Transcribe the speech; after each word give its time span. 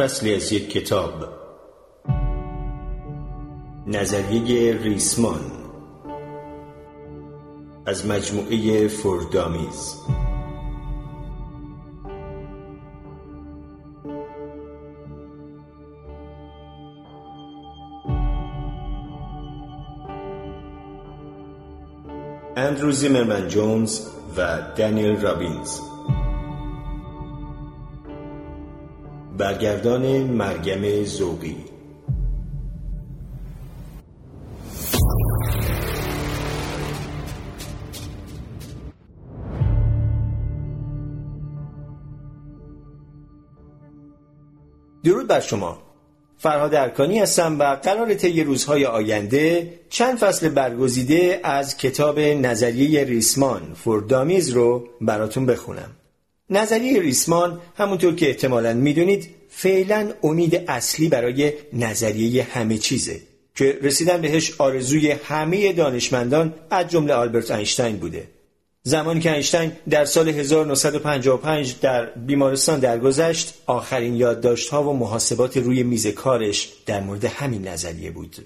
فصلی 0.00 0.34
از 0.34 0.52
یک 0.52 0.70
کتاب. 0.70 1.12
نظریه 3.86 4.78
ریسمان. 4.82 5.40
از 7.86 8.06
مجموعه 8.06 8.88
فردامیز 8.88 9.94
اندرو 22.56 22.92
زیمرمن 22.92 23.48
جونز 23.48 24.00
و 24.36 24.58
دانیل 24.76 25.20
رابینز. 25.20 25.80
برگردان 29.40 30.02
مرگم 30.22 31.04
زوقی 31.04 31.56
درود 45.04 45.26
بر 45.26 45.40
شما. 45.40 45.78
فرهاد 46.38 46.74
ارکانی 46.74 47.18
هستم 47.18 47.58
و 47.58 47.62
قرار 47.82 48.14
طی 48.14 48.44
روزهای 48.44 48.84
آینده 48.84 49.74
چند 49.88 50.18
فصل 50.18 50.48
برگزیده 50.48 51.40
از 51.44 51.76
کتاب 51.76 52.18
نظریه 52.18 53.04
ریسمان 53.04 53.74
فوردامیز 53.74 54.50
رو 54.50 54.88
براتون 55.00 55.46
بخونم. 55.46 55.99
نظریه 56.50 57.00
ریسمان 57.00 57.60
همونطور 57.76 58.14
که 58.14 58.28
احتمالا 58.28 58.74
می‌دونید 58.74 59.30
فعلا 59.48 60.12
امید 60.22 60.54
اصلی 60.68 61.08
برای 61.08 61.52
نظریه 61.72 62.42
همه 62.42 62.78
چیزه 62.78 63.20
که 63.54 63.78
رسیدن 63.82 64.20
بهش 64.20 64.54
آرزوی 64.58 65.10
همه 65.10 65.72
دانشمندان 65.72 66.54
از 66.70 66.88
جمله 66.88 67.14
آلبرت 67.14 67.50
اینشتین 67.50 67.96
بوده. 67.96 68.28
زمانی 68.82 69.20
که 69.20 69.32
اینشتین 69.32 69.72
در 69.90 70.04
سال 70.04 70.28
1955 70.28 71.74
در 71.80 72.06
بیمارستان 72.06 72.80
درگذشت 72.80 73.54
آخرین 73.66 74.16
یادداشت‌ها 74.16 74.90
و 74.90 74.96
محاسبات 74.96 75.56
روی 75.56 75.82
میز 75.82 76.06
کارش 76.06 76.72
در 76.86 77.00
مورد 77.00 77.24
همین 77.24 77.68
نظریه 77.68 78.10
بود. 78.10 78.36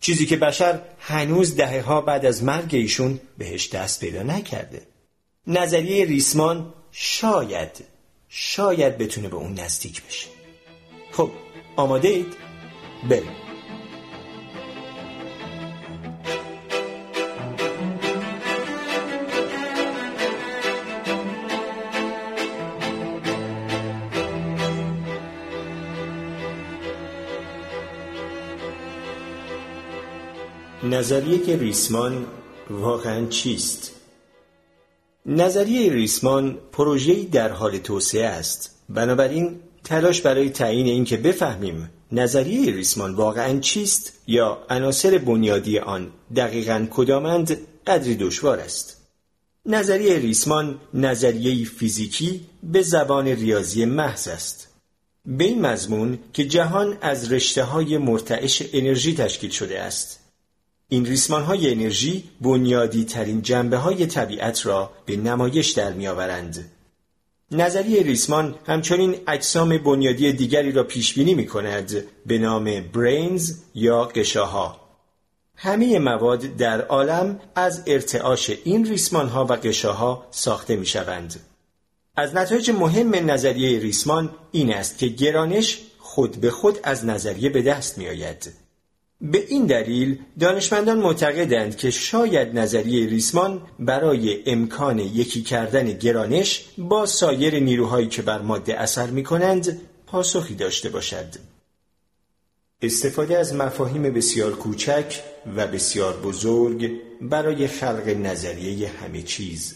چیزی 0.00 0.26
که 0.26 0.36
بشر 0.36 0.80
هنوز 0.98 1.56
دهه 1.56 1.80
ها 1.80 2.00
بعد 2.00 2.26
از 2.26 2.44
مرگ 2.44 2.74
ایشون 2.74 3.20
بهش 3.38 3.68
دست 3.68 4.00
پیدا 4.00 4.22
نکرده. 4.22 4.82
نظریه 5.46 6.04
ریسمان 6.04 6.74
شاید 6.92 7.84
شاید 8.28 8.98
بتونه 8.98 9.28
به 9.28 9.36
اون 9.36 9.54
نزدیک 9.54 10.02
بشه 10.06 10.28
خب 11.12 11.30
آماده 11.76 12.08
اید؟ 12.08 12.36
بریم 13.10 13.36
نظریه 30.82 31.56
ریسمان 31.56 32.26
واقعا 32.70 33.26
چیست؟ 33.26 33.97
نظریه 35.30 35.92
ریسمان 35.92 36.58
پروژه‌ای 36.72 37.24
در 37.24 37.52
حال 37.52 37.78
توسعه 37.78 38.26
است. 38.26 38.70
بنابراین 38.88 39.60
تلاش 39.84 40.20
برای 40.20 40.50
تعیین 40.50 40.86
اینکه 40.86 41.16
بفهمیم 41.16 41.90
نظریه 42.12 42.72
ریسمان 42.72 43.14
واقعا 43.14 43.58
چیست 43.58 44.12
یا 44.26 44.58
عناصر 44.70 45.18
بنیادی 45.18 45.78
آن 45.78 46.10
دقیقا 46.36 46.86
کدامند 46.90 47.58
قدری 47.86 48.14
دشوار 48.14 48.58
است. 48.58 48.96
نظریه 49.66 50.18
ریسمان 50.18 50.80
نظریه 50.94 51.64
فیزیکی 51.64 52.40
به 52.62 52.82
زبان 52.82 53.26
ریاضی 53.26 53.84
محض 53.84 54.28
است. 54.28 54.68
به 55.26 55.44
این 55.44 55.60
مضمون 55.60 56.18
که 56.32 56.44
جهان 56.44 56.98
از 57.00 57.32
رشته 57.32 57.62
های 57.62 57.98
مرتعش 57.98 58.62
انرژی 58.72 59.14
تشکیل 59.14 59.50
شده 59.50 59.80
است. 59.80 60.17
این 60.90 61.06
ریسمان 61.06 61.42
های 61.42 61.72
انرژی 61.72 62.24
بنیادی 62.40 63.04
ترین 63.04 63.42
جنبه 63.42 63.76
های 63.76 64.06
طبیعت 64.06 64.66
را 64.66 64.90
به 65.06 65.16
نمایش 65.16 65.70
در 65.70 65.92
می 65.92 66.08
آورند. 66.08 66.70
نظریه 67.50 68.02
ریسمان 68.02 68.54
همچنین 68.66 69.16
اجسام 69.26 69.78
بنیادی 69.78 70.32
دیگری 70.32 70.72
را 70.72 70.84
پیش 70.84 71.14
بینی 71.14 71.34
می 71.34 71.46
کند 71.46 72.04
به 72.26 72.38
نام 72.38 72.80
برینز 72.80 73.54
یا 73.74 74.04
قشاها. 74.04 74.80
همه 75.56 75.98
مواد 75.98 76.40
در 76.40 76.80
عالم 76.80 77.40
از 77.54 77.82
ارتعاش 77.86 78.50
این 78.64 78.86
ریسمان 78.86 79.28
ها 79.28 79.44
و 79.44 79.52
قشاها 79.52 80.26
ساخته 80.30 80.76
می 80.76 80.86
شوند. 80.86 81.40
از 82.16 82.34
نتایج 82.34 82.70
مهم 82.70 83.30
نظریه 83.30 83.78
ریسمان 83.78 84.30
این 84.52 84.74
است 84.74 84.98
که 84.98 85.06
گرانش 85.06 85.80
خود 85.98 86.36
به 86.36 86.50
خود 86.50 86.78
از 86.82 87.04
نظریه 87.04 87.50
به 87.50 87.62
دست 87.62 87.98
می 87.98 88.08
آید. 88.08 88.52
به 89.20 89.44
این 89.48 89.66
دلیل 89.66 90.18
دانشمندان 90.40 90.98
معتقدند 90.98 91.76
که 91.76 91.90
شاید 91.90 92.58
نظریه 92.58 93.06
ریسمان 93.06 93.62
برای 93.78 94.50
امکان 94.50 94.98
یکی 94.98 95.42
کردن 95.42 95.84
گرانش 95.84 96.64
با 96.78 97.06
سایر 97.06 97.58
نیروهایی 97.58 98.08
که 98.08 98.22
بر 98.22 98.42
ماده 98.42 98.80
اثر 98.80 99.06
می 99.06 99.22
کنند 99.22 99.80
پاسخی 100.06 100.54
داشته 100.54 100.88
باشد. 100.88 101.26
استفاده 102.82 103.38
از 103.38 103.54
مفاهیم 103.54 104.02
بسیار 104.02 104.56
کوچک 104.56 105.22
و 105.56 105.66
بسیار 105.66 106.16
بزرگ 106.16 106.90
برای 107.20 107.66
خلق 107.66 108.08
نظریه 108.08 108.88
همه 108.88 109.22
چیز 109.22 109.74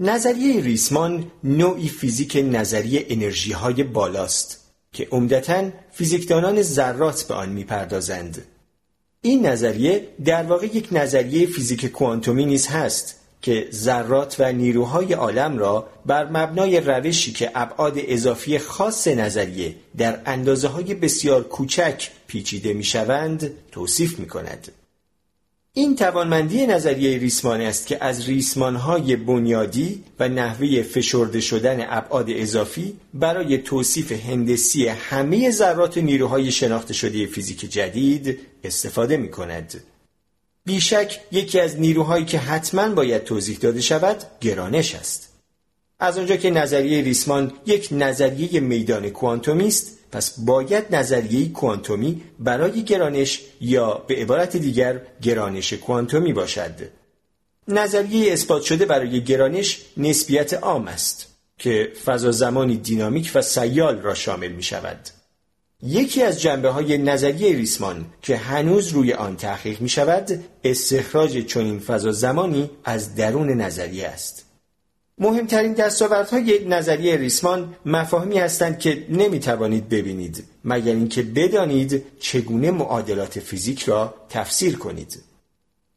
نظریه 0.00 0.60
ریسمان 0.60 1.30
نوعی 1.44 1.88
فیزیک 1.88 2.38
نظریه 2.50 3.06
انرژی 3.08 3.52
های 3.52 3.82
بالاست 3.82 4.65
که 4.96 5.08
عمدتا 5.10 5.70
فیزیکدانان 5.92 6.62
ذرات 6.62 7.22
به 7.22 7.34
آن 7.34 7.48
می‌پردازند 7.48 8.44
این 9.22 9.46
نظریه 9.46 10.08
در 10.24 10.42
واقع 10.42 10.66
یک 10.66 10.88
نظریه 10.92 11.46
فیزیک 11.46 11.86
کوانتومی 11.86 12.44
نیز 12.44 12.66
هست 12.66 13.20
که 13.42 13.68
ذرات 13.72 14.36
و 14.38 14.52
نیروهای 14.52 15.12
عالم 15.12 15.58
را 15.58 15.88
بر 16.06 16.24
مبنای 16.24 16.80
روشی 16.80 17.32
که 17.32 17.50
ابعاد 17.54 17.94
اضافی 17.96 18.58
خاص 18.58 19.08
نظریه 19.08 19.74
در 19.96 20.20
اندازه 20.26 20.68
های 20.68 20.94
بسیار 20.94 21.42
کوچک 21.42 22.10
پیچیده 22.26 22.72
می 22.72 22.84
شوند 22.84 23.50
توصیف 23.72 24.18
می 24.18 24.26
کند. 24.26 24.72
این 25.78 25.96
توانمندی 25.96 26.66
نظریه 26.66 27.18
ریسمان 27.18 27.60
است 27.60 27.86
که 27.86 28.04
از 28.04 28.28
ریسمانهای 28.28 29.16
بنیادی 29.16 30.04
و 30.18 30.28
نحوه 30.28 30.82
فشرده 30.82 31.40
شدن 31.40 31.86
ابعاد 31.88 32.26
اضافی 32.30 32.96
برای 33.14 33.58
توصیف 33.58 34.12
هندسی 34.12 34.88
همه 34.88 35.50
ذرات 35.50 35.98
نیروهای 35.98 36.52
شناخته 36.52 36.94
شده 36.94 37.26
فیزیک 37.26 37.60
جدید 37.60 38.38
استفاده 38.64 39.16
می 39.16 39.30
کند. 39.30 39.82
بیشک 40.64 41.20
یکی 41.32 41.60
از 41.60 41.80
نیروهایی 41.80 42.24
که 42.24 42.38
حتما 42.38 42.88
باید 42.88 43.24
توضیح 43.24 43.58
داده 43.58 43.80
شود 43.80 44.16
گرانش 44.40 44.94
است. 44.94 45.35
از 46.00 46.18
آنجا 46.18 46.36
که 46.36 46.50
نظریه 46.50 47.02
ریسمان 47.02 47.52
یک 47.66 47.88
نظریه 47.92 48.60
میدان 48.60 49.10
کوانتومی 49.10 49.66
است 49.66 49.98
پس 50.12 50.34
باید 50.38 50.94
نظریه 50.94 51.48
کوانتومی 51.48 52.22
برای 52.38 52.84
گرانش 52.84 53.40
یا 53.60 53.94
به 53.94 54.14
عبارت 54.14 54.56
دیگر 54.56 55.00
گرانش 55.22 55.72
کوانتومی 55.72 56.32
باشد. 56.32 56.74
نظریه 57.68 58.32
اثبات 58.32 58.62
شده 58.62 58.86
برای 58.86 59.24
گرانش 59.24 59.82
نسبیت 59.96 60.54
عام 60.54 60.88
است 60.88 61.26
که 61.58 61.92
فضا 62.04 62.30
زمانی 62.30 62.76
دینامیک 62.76 63.32
و 63.34 63.42
سیال 63.42 63.98
را 63.98 64.14
شامل 64.14 64.48
می 64.48 64.62
شود 64.62 65.00
یکی 65.82 66.22
از 66.22 66.40
جنبه 66.40 66.70
های 66.70 66.98
نظریه 66.98 67.56
ریسمان 67.56 68.06
که 68.22 68.36
هنوز 68.36 68.88
روی 68.88 69.12
آن 69.12 69.36
تحقیق 69.36 69.80
می 69.80 69.88
شود 69.88 70.44
استخراج 70.64 71.46
چنین 71.46 71.78
فضا 71.78 72.12
زمانی 72.12 72.70
از 72.84 73.14
درون 73.14 73.50
نظریه 73.50 74.06
است. 74.06 74.45
مهمترین 75.18 75.72
دستاوردهای 75.72 76.64
نظریه 76.68 77.16
ریسمان 77.16 77.76
مفاهیمی 77.86 78.38
هستند 78.38 78.78
که 78.78 79.06
نمی 79.08 79.40
توانید 79.40 79.88
ببینید 79.88 80.44
مگر 80.64 80.92
اینکه 80.92 81.22
بدانید 81.22 82.02
چگونه 82.20 82.70
معادلات 82.70 83.40
فیزیک 83.40 83.82
را 83.82 84.14
تفسیر 84.28 84.76
کنید. 84.76 85.22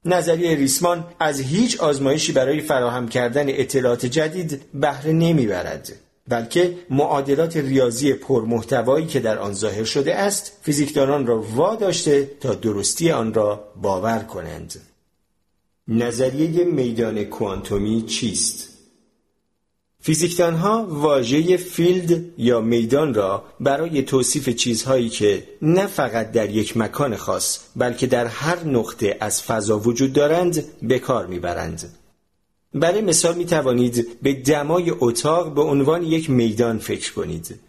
نظریه 0.06 0.56
ریسمان 0.56 1.06
از 1.19 1.39
هیچ 1.39 1.80
آزمایشی 1.80 2.31
برای 2.31 2.62
فراهم 2.62 3.07
کردن 3.07 3.45
اطلاعات 3.50 4.06
جدید 4.06 4.62
بهره 4.74 5.12
نمی‌برد 5.12 5.92
بلکه 6.27 6.77
معادلات 6.89 7.57
ریاضی 7.57 8.13
پرمحتوایی 8.13 9.07
که 9.07 9.19
در 9.19 9.38
آن 9.39 9.54
ظاهر 9.54 9.83
شده 9.83 10.16
است 10.16 10.51
فیزیکدانان 10.62 11.25
را 11.27 11.42
واداشته 11.42 12.31
تا 12.42 12.54
درستی 12.54 13.12
آن 13.12 13.33
را 13.33 13.63
باور 13.81 14.19
کنند 14.19 14.81
نظریه 15.88 16.63
میدان 16.63 17.24
کوانتومی 17.24 18.01
چیست 18.01 18.79
فیزیکدان 20.01 20.56
ها 20.56 20.86
واژه 20.90 21.57
فیلد 21.57 22.25
یا 22.38 22.62
میدان 22.62 23.13
را 23.13 23.44
برای 23.60 24.01
توصیف 24.01 24.50
چیزهایی 24.50 25.10
که 25.10 25.44
نه 25.62 25.88
فقط 25.88 26.31
در 26.31 26.50
یک 26.50 26.78
مکان 26.78 27.16
خاص 27.16 27.60
بلکه 27.75 28.07
در 28.07 28.25
هر 28.25 28.63
نقطه 28.66 29.18
از 29.19 29.44
فضا 29.44 29.80
وجود 29.80 30.13
دارند 30.13 30.63
به 30.81 31.00
کار 31.00 31.28
می‌برند. 31.28 31.94
برای 32.74 33.01
مثال 33.01 33.36
می 33.36 33.46
توانید 33.46 34.22
به 34.22 34.34
دمای 34.34 34.92
اتاق 35.00 35.54
به 35.54 35.62
عنوان 35.62 36.04
یک 36.04 36.30
میدان 36.30 36.78
فکر 36.80 37.13
کنید. 37.13 37.60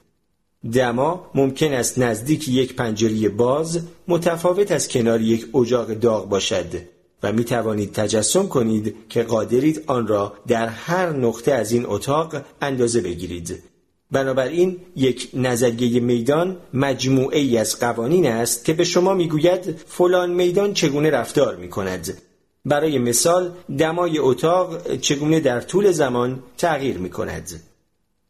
دما 0.72 1.30
ممکن 1.34 1.72
است 1.72 1.98
نزدیک 1.98 2.48
یک 2.48 2.76
پنجره 2.76 3.28
باز 3.28 3.80
متفاوت 4.08 4.72
از 4.72 4.88
کنار 4.88 5.20
یک 5.20 5.56
اجاق 5.56 5.94
داغ 5.94 6.28
باشد 6.28 6.99
و 7.22 7.32
می 7.32 7.44
توانید 7.44 7.92
تجسم 7.92 8.48
کنید 8.48 8.94
که 9.08 9.22
قادرید 9.22 9.84
آن 9.86 10.06
را 10.06 10.32
در 10.48 10.68
هر 10.68 11.10
نقطه 11.10 11.52
از 11.52 11.72
این 11.72 11.86
اتاق 11.86 12.36
اندازه 12.62 13.00
بگیرید. 13.00 13.62
بنابراین 14.10 14.76
یک 14.96 15.30
نظریه 15.34 16.00
میدان 16.00 16.56
مجموعه 16.74 17.38
ای 17.38 17.58
از 17.58 17.78
قوانین 17.78 18.26
است 18.26 18.64
که 18.64 18.72
به 18.72 18.84
شما 18.84 19.14
می‌گوید 19.14 19.76
فلان 19.86 20.30
میدان 20.30 20.74
چگونه 20.74 21.10
رفتار 21.10 21.56
می 21.56 21.68
کند. 21.68 22.18
برای 22.64 22.98
مثال 22.98 23.52
دمای 23.78 24.18
اتاق 24.18 24.96
چگونه 24.96 25.40
در 25.40 25.60
طول 25.60 25.92
زمان 25.92 26.42
تغییر 26.58 26.98
می 26.98 27.10
کند. 27.10 27.62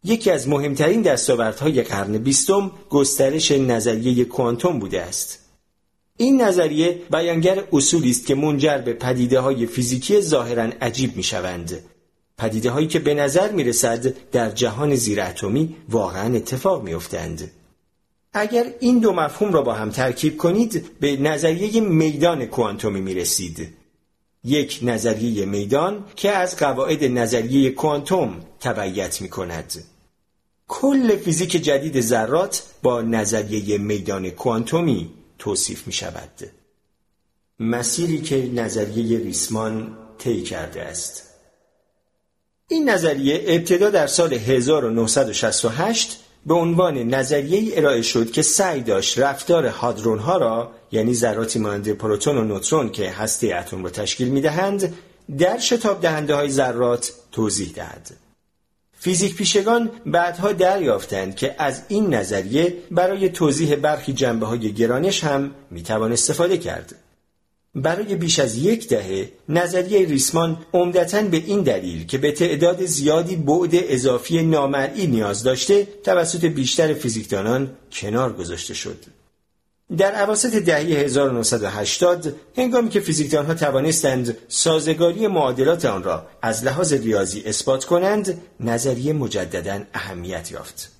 یکی 0.05 0.31
از 0.31 0.49
مهمترین 0.49 1.03
دستاوردهای 1.03 1.83
قرن 1.83 2.19
بیستم 2.19 2.71
گسترش 2.91 3.53
نظریه 3.53 4.25
کوانتوم 4.25 4.79
بوده 4.79 5.03
است. 5.03 5.50
این 6.21 6.43
نظریه 6.43 7.03
بیانگر 7.11 7.65
اصولی 7.73 8.11
است 8.11 8.27
که 8.27 8.35
منجر 8.35 8.79
به 8.79 8.93
پدیده 8.93 9.41
های 9.41 9.67
فیزیکی 9.67 10.21
ظاهرا 10.21 10.63
عجیب 10.63 11.17
می 11.17 11.23
شوند. 11.23 11.85
پدیده 12.39 12.71
هایی 12.71 12.87
که 12.87 12.99
به 12.99 13.15
نظر 13.15 13.53
می 13.53 13.65
رسد 13.65 14.31
در 14.31 14.51
جهان 14.51 14.95
زیر 14.95 15.21
اتمی 15.21 15.77
واقعا 15.89 16.37
اتفاق 16.37 16.83
می 16.83 16.95
افتند. 16.95 17.51
اگر 18.33 18.67
این 18.81 18.99
دو 18.99 19.13
مفهوم 19.13 19.53
را 19.53 19.63
با 19.63 19.75
هم 19.75 19.91
ترکیب 19.91 20.37
کنید 20.37 20.99
به 21.01 21.17
نظریه 21.17 21.81
میدان 21.81 22.47
کوانتومی 22.47 23.01
می 23.01 23.15
رسید. 23.15 23.69
یک 24.45 24.79
نظریه 24.83 25.47
میدان 25.47 26.05
که 26.17 26.31
از 26.31 26.57
قواعد 26.57 27.05
نظریه 27.05 27.71
کوانتوم 27.71 28.37
تبعیت 28.61 29.21
می 29.21 29.29
کند. 29.29 29.85
کل 30.69 31.17
فیزیک 31.17 31.51
جدید 31.51 32.01
ذرات 32.01 32.63
با 32.83 33.03
نظریه 33.03 33.79
میدان 33.79 34.31
کوانتومی 34.31 35.11
توصیف 35.41 35.87
می 35.87 35.93
شود. 35.93 36.31
مسیری 37.61 38.21
که 38.21 38.51
نظریه 38.55 39.19
ریسمان 39.19 39.97
طی 40.19 40.43
کرده 40.43 40.83
است 40.83 41.23
این 42.69 42.91
نظریه 42.91 43.45
ابتدا 43.47 43.91
در 43.91 44.07
سال 44.07 44.35
1968 44.35 46.21
به 46.47 46.55
عنوان 46.55 46.99
نظریه 46.99 47.79
ارائه 47.79 48.03
شد 48.03 48.31
که 48.31 48.43
سعی 48.43 48.81
داشت 48.81 49.19
رفتار 49.19 49.67
هادرون 49.67 50.19
ها 50.19 50.37
را 50.37 50.73
یعنی 50.93 51.15
ذراتی 51.15 51.59
مانند 51.59 51.89
پروتون 51.89 52.39
و 52.39 52.45
نوترون 52.45 52.93
که 52.93 53.11
هسته 53.11 53.55
اتم 53.57 53.85
را 53.85 53.91
تشکیل 53.91 54.29
می 54.29 54.41
دهند 54.41 54.95
در 55.39 55.59
شتاب 55.59 56.01
دهنده 56.01 56.35
های 56.35 56.51
ذرات 56.51 57.13
توضیح 57.33 57.73
دهد. 57.75 58.11
فیزیک 59.03 59.37
پیشگان 59.37 59.91
بعدها 60.07 60.53
دریافتند 60.53 61.37
که 61.37 61.55
از 61.59 61.83
این 61.89 62.15
نظریه 62.15 62.77
برای 62.91 63.29
توضیح 63.29 63.75
برخی 63.75 64.13
جنبه 64.13 64.47
های 64.47 64.73
گرانش 64.73 65.25
هم 65.25 65.51
می‌توان 65.71 66.13
استفاده 66.13 66.59
کرد. 66.59 66.95
برای 67.75 68.15
بیش 68.15 68.39
از 68.39 68.57
یک 68.57 68.89
دهه 68.89 69.33
نظریه 69.49 70.07
ریسمان 70.07 70.59
عمدتا 70.73 71.23
به 71.23 71.37
این 71.37 71.63
دلیل 71.63 72.07
که 72.07 72.19
به 72.19 72.33
تعداد 72.33 72.85
زیادی 72.85 73.37
بعد 73.37 73.71
اضافی 73.73 74.43
نامرئی 74.43 75.07
نیاز 75.07 75.43
داشته 75.43 75.89
توسط 76.05 76.45
بیشتر 76.45 76.95
فیزیکدانان 76.95 77.71
کنار 77.93 78.33
گذاشته 78.33 78.75
شد. 78.75 79.20
در 79.97 80.13
عواسط 80.13 80.57
دهه 80.57 80.79
1980 80.79 82.35
هنگامی 82.57 82.89
که 82.89 83.01
فیزیکدانها 83.01 83.55
توانستند 83.55 84.37
سازگاری 84.49 85.27
معادلات 85.27 85.85
آن 85.85 86.03
را 86.03 86.27
از 86.43 86.65
لحاظ 86.65 86.93
ریاضی 86.93 87.43
اثبات 87.47 87.85
کنند 87.85 88.43
نظریه 88.61 89.13
مجددا 89.13 89.83
اهمیت 89.95 90.53
یافت. 90.53 90.93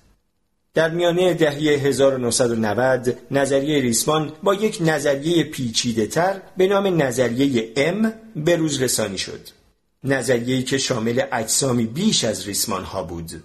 در 0.73 0.89
میانه 0.89 1.33
دهه 1.33 1.51
1990 1.51 3.17
نظریه 3.31 3.81
ریسمان 3.81 4.31
با 4.43 4.53
یک 4.53 4.77
نظریه 4.81 5.43
پیچیده 5.43 6.07
تر 6.07 6.41
به 6.57 6.67
نام 6.67 7.01
نظریه 7.01 7.73
M 7.75 8.07
به 8.35 8.55
روز 8.55 8.81
رسانی 8.81 9.17
شد. 9.17 9.47
نظریه‌ای 10.03 10.63
که 10.63 10.77
شامل 10.77 11.21
اجسامی 11.31 11.85
بیش 11.85 12.23
از 12.23 12.47
ریسمان 12.47 12.83
ها 12.83 13.03
بود. 13.03 13.43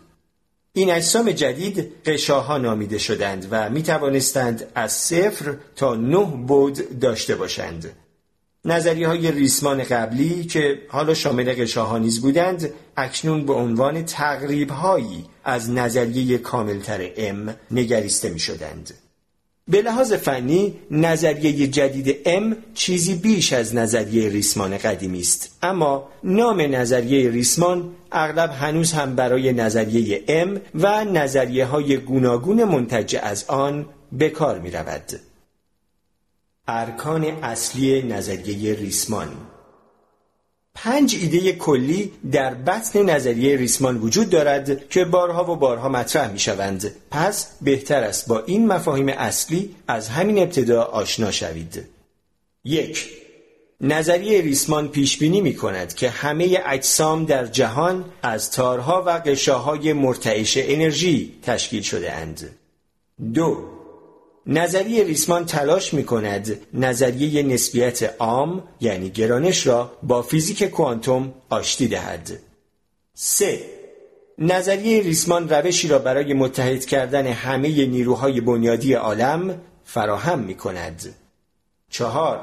این 0.77 0.91
اجسام 0.91 1.31
جدید 1.31 1.93
قشاها 2.05 2.59
نامیده 2.59 2.99
شدند 2.99 3.49
و 3.51 3.71
می 3.71 3.83
توانستند 3.83 4.67
از 4.75 4.93
صفر 4.93 5.57
تا 5.77 5.95
نه 5.95 6.25
بود 6.47 6.99
داشته 7.01 7.35
باشند. 7.35 7.93
نظریه 8.65 9.09
های 9.09 9.31
ریسمان 9.31 9.85
قبلی 9.85 10.45
که 10.45 10.83
حالا 10.89 11.15
شامل 11.15 11.53
قشاها 11.53 11.99
نیز 11.99 12.21
بودند 12.21 12.73
اکنون 12.97 13.47
به 13.47 13.53
عنوان 13.53 14.05
تقریب 14.05 14.71
هایی 14.71 15.25
از 15.45 15.71
نظریه 15.71 16.39
کاملتر 16.39 17.11
ام 17.17 17.57
نگریسته 17.71 18.31
می 18.31 18.39
شدند. 18.39 18.95
به 19.69 19.83
لحاظ 19.83 20.13
فنی 20.13 20.75
نظریه 20.91 21.67
جدید 21.67 22.17
ام 22.27 22.57
چیزی 22.75 23.15
بیش 23.15 23.53
از 23.53 23.75
نظریه 23.75 24.29
ریسمان 24.29 24.79
قدیمی 24.79 25.21
است 25.21 25.59
اما 25.63 26.09
نام 26.25 26.61
نظریه 26.61 27.31
ریسمان 27.31 27.95
اغلب 28.13 28.51
هنوز 28.51 28.93
هم 28.93 29.15
برای 29.15 29.53
نظریه 29.53 30.25
ام 30.29 30.61
و 30.75 31.05
نظریه 31.05 31.65
های 31.65 31.97
گوناگون 31.97 32.65
منتج 32.65 33.17
از 33.23 33.45
آن 33.49 33.87
به 34.13 34.31
کار 34.31 34.59
می 34.59 34.71
رود. 34.71 35.21
ارکان 36.69 37.25
اصلی 37.25 38.03
نظریه 38.03 38.75
ریسمان 38.75 39.29
پنج 40.77 41.17
ایده 41.21 41.53
کلی 41.53 42.13
در 42.33 42.55
بطن 42.55 43.03
نظریه 43.03 43.57
ریسمان 43.57 43.97
وجود 43.97 44.31
دارد 44.31 44.89
که 44.89 45.05
بارها 45.05 45.53
و 45.53 45.57
بارها 45.57 45.89
مطرح 45.89 46.33
می 46.33 46.39
شوند. 46.39 46.95
پس 47.11 47.51
بهتر 47.61 48.05
است 48.05 48.29
با 48.29 48.43
این 48.47 48.67
مفاهیم 48.67 49.09
اصلی 49.09 49.75
از 49.89 50.09
همین 50.09 50.39
ابتدا 50.39 50.83
آشنا 50.83 51.31
شوید. 51.31 51.85
یک 52.65 53.09
نظریه 53.81 54.41
ریسمان 54.41 54.89
پیش 54.89 55.19
بینی 55.19 55.41
می 55.41 55.55
کند 55.55 55.95
که 55.95 56.11
همه 56.11 56.63
اجسام 56.67 57.25
در 57.25 57.47
جهان 57.47 58.05
از 58.23 58.51
تارها 58.51 59.03
و 59.07 59.11
قشاهای 59.11 59.93
مرتعش 59.93 60.55
انرژی 60.57 61.35
تشکیل 61.43 61.83
شده 61.83 62.13
اند. 62.13 62.51
دو 63.35 63.76
نظریه 64.49 65.05
ریسمان 65.05 65.47
تلاش 65.47 65.95
می 65.95 66.05
کند 66.05 66.59
نظریه 66.75 67.43
نسبیت 67.43 68.15
عام 68.19 68.63
یعنی 68.81 69.11
گرانش 69.11 69.67
را 69.67 69.93
با 70.03 70.23
فیزیک 70.23 70.65
کوانتوم 70.65 71.35
آشتی 71.51 71.89
دهد. 71.89 72.39
3. 73.15 73.61
نظریه 74.39 75.03
ریسمان 75.03 75.49
روشی 75.49 75.89
را 75.89 75.99
برای 75.99 76.35
متحد 76.35 76.87
کردن 76.87 77.27
همه 77.27 77.87
نیروهای 77.87 78.41
بنیادی 78.41 78.93
عالم 78.93 79.61
فراهم 79.85 80.39
می 80.39 80.55
کند. 80.55 81.15
4. 81.91 82.41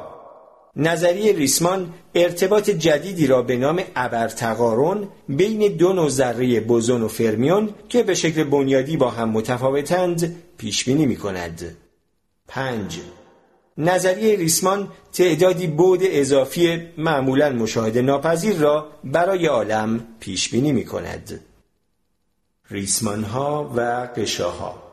نظریه 0.76 1.34
ریسمان 1.34 1.94
ارتباط 2.16 2.70
جدیدی 2.70 3.28
را 3.28 3.42
به 3.42 3.56
نام 3.58 3.82
ابرتقارن 3.96 5.08
بین 5.30 5.78
دو 5.78 5.94
نوع 5.94 6.10
ذره 6.10 6.60
بوزون 6.60 7.02
و 7.02 7.08
فرمیون 7.08 7.70
که 7.90 8.04
به 8.04 8.14
شکل 8.14 8.44
بنیادی 8.44 8.98
با 8.98 9.10
هم 9.10 9.30
متفاوتند 9.30 10.36
پیش 10.58 10.86
بینی 10.86 11.06
می 11.06 11.16
کند. 11.16 11.83
پنج. 12.48 13.00
نظریه 13.78 14.36
ریسمان 14.38 14.92
تعدادی 15.14 15.68
بود 15.68 16.00
اضافی 16.04 16.82
معمولا 16.98 17.50
مشاهده 17.50 18.02
ناپذیر 18.02 18.58
را 18.58 18.92
برای 19.04 19.46
عالم 19.46 20.08
پیش 20.20 20.50
بینی 20.50 20.72
می 20.72 20.86
کند. 20.86 21.40
ریسمان 22.70 23.24
ها 23.24 23.72
و 23.76 24.10
قشاها. 24.16 24.84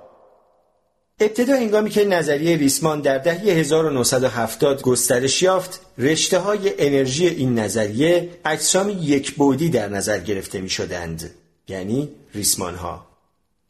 ابتدا 1.20 1.56
هنگامی 1.56 1.90
که 1.90 2.04
نظریه 2.04 2.56
ریسمان 2.56 3.00
در 3.00 3.18
دهه 3.18 3.40
1970 3.40 4.82
گسترش 4.82 5.42
یافت 5.42 5.80
رشته 5.98 6.38
های 6.38 6.86
انرژی 6.86 7.26
این 7.26 7.58
نظریه 7.58 8.30
اجسام 8.44 8.98
یک 9.00 9.34
بودی 9.34 9.68
در 9.68 9.88
نظر 9.88 10.18
گرفته 10.18 10.60
می 10.60 10.70
شدند 10.70 11.30
یعنی 11.68 12.08
ریسمان 12.34 12.74
ها 12.74 13.09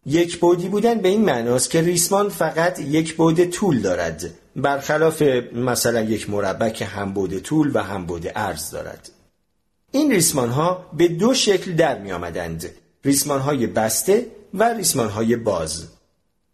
یک 0.07 0.39
بودی 0.39 0.69
بودن 0.69 0.95
به 0.95 1.09
این 1.09 1.25
معناست 1.25 1.71
که 1.71 1.81
ریسمان 1.81 2.29
فقط 2.29 2.79
یک 2.79 3.17
بود 3.17 3.45
طول 3.45 3.81
دارد 3.81 4.31
برخلاف 4.57 5.23
مثلا 5.55 6.01
یک 6.01 6.31
مربع 6.31 6.69
که 6.69 6.85
هم 6.85 7.13
بود 7.13 7.39
طول 7.39 7.71
و 7.75 7.83
هم 7.83 8.07
بود 8.07 8.29
عرض 8.29 8.71
دارد. 8.71 9.11
این 9.93 10.11
ریسمان 10.11 10.49
ها 10.49 10.91
به 10.93 11.09
دو 11.09 11.35
شکل 11.35 11.73
در 11.73 11.99
می 11.99 12.13
آمدند 12.13 12.71
ریسمان 13.05 13.41
های 13.41 13.67
بسته 13.67 14.27
و 14.55 14.75
ریسمان 14.75 15.09
های 15.09 15.37
باز. 15.37 15.87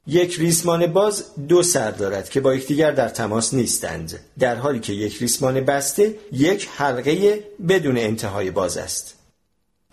یک 0.06 0.36
ریسمان 0.38 0.86
باز 0.86 1.24
دو 1.48 1.62
سر 1.62 1.90
دارد 1.90 2.28
که 2.28 2.40
با 2.40 2.54
یکدیگر 2.54 2.90
در 2.90 3.08
تماس 3.08 3.54
نیستند 3.54 4.20
در 4.38 4.56
حالی 4.56 4.80
که 4.80 4.92
یک 4.92 5.18
ریسمان 5.18 5.60
بسته 5.60 6.14
یک 6.32 6.68
حلقه 6.76 7.44
بدون 7.68 7.98
انتهای 7.98 8.50
باز 8.50 8.76
است. 8.76 9.14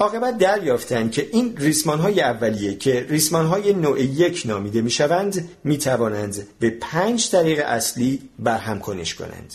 عاقبت 0.03 0.37
دریافتند 0.37 1.11
که 1.11 1.29
این 1.31 1.57
ریسمان 1.57 1.99
های 1.99 2.21
اولیه 2.21 2.75
که 2.75 3.05
ریسمان 3.09 3.45
های 3.45 3.73
نوع 3.73 4.01
یک 4.01 4.43
نامیده 4.45 4.81
می 4.81 4.91
شوند 4.91 5.49
می 5.63 5.77
توانند 5.77 6.47
به 6.59 6.69
پنج 6.69 7.29
طریق 7.29 7.63
اصلی 7.65 8.21
برهم 8.39 8.79
کنش 8.79 9.15
کنند. 9.15 9.53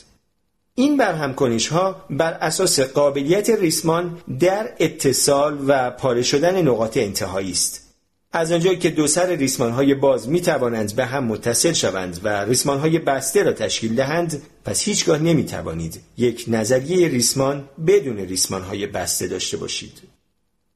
این 0.75 0.97
برهم 0.97 1.35
کنش 1.35 1.69
ها 1.69 2.05
بر 2.11 2.33
اساس 2.33 2.81
قابلیت 2.81 3.50
ریسمان 3.50 4.19
در 4.40 4.73
اتصال 4.81 5.59
و 5.67 5.90
پاره 5.90 6.23
شدن 6.23 6.62
نقاط 6.62 6.97
انتهایی 6.97 7.50
است. 7.50 7.88
از 8.33 8.52
آنجایی 8.52 8.78
که 8.78 8.90
دو 8.90 9.07
سر 9.07 9.26
ریسمان 9.26 9.73
های 9.73 9.95
باز 9.95 10.28
می 10.28 10.40
توانند 10.40 10.97
به 10.97 11.05
هم 11.05 11.25
متصل 11.25 11.73
شوند 11.73 12.21
و 12.23 12.45
ریسمان 12.45 12.78
های 12.78 12.99
بسته 12.99 13.43
را 13.43 13.52
تشکیل 13.52 13.95
دهند 13.95 14.43
پس 14.64 14.83
هیچگاه 14.83 15.19
نمی 15.19 15.45
توانید 15.45 16.00
یک 16.17 16.45
نظریه 16.49 17.09
ریسمان 17.09 17.69
بدون 17.87 18.19
ریسمان 18.19 18.62
های 18.62 18.87
بسته 18.87 19.26
داشته 19.26 19.57
باشید. 19.57 20.07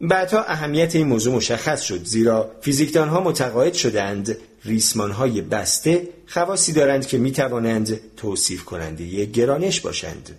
بعدها 0.03 0.45
اهمیت 0.45 0.97
این 0.97 1.07
موضوع 1.07 1.35
مشخص 1.35 1.83
شد 1.83 2.05
زیرا 2.05 2.51
فیزیکدان 2.61 3.09
ها 3.09 3.21
متقاعد 3.21 3.75
شدند 3.75 4.37
ریسمان 4.65 5.11
های 5.11 5.41
بسته 5.41 6.09
خواصی 6.27 6.73
دارند 6.73 7.07
که 7.07 7.19
می 7.19 7.33
توانند 7.33 8.01
توصیف 8.17 8.65
کننده 8.65 9.25
گرانش 9.25 9.81
باشند. 9.81 10.39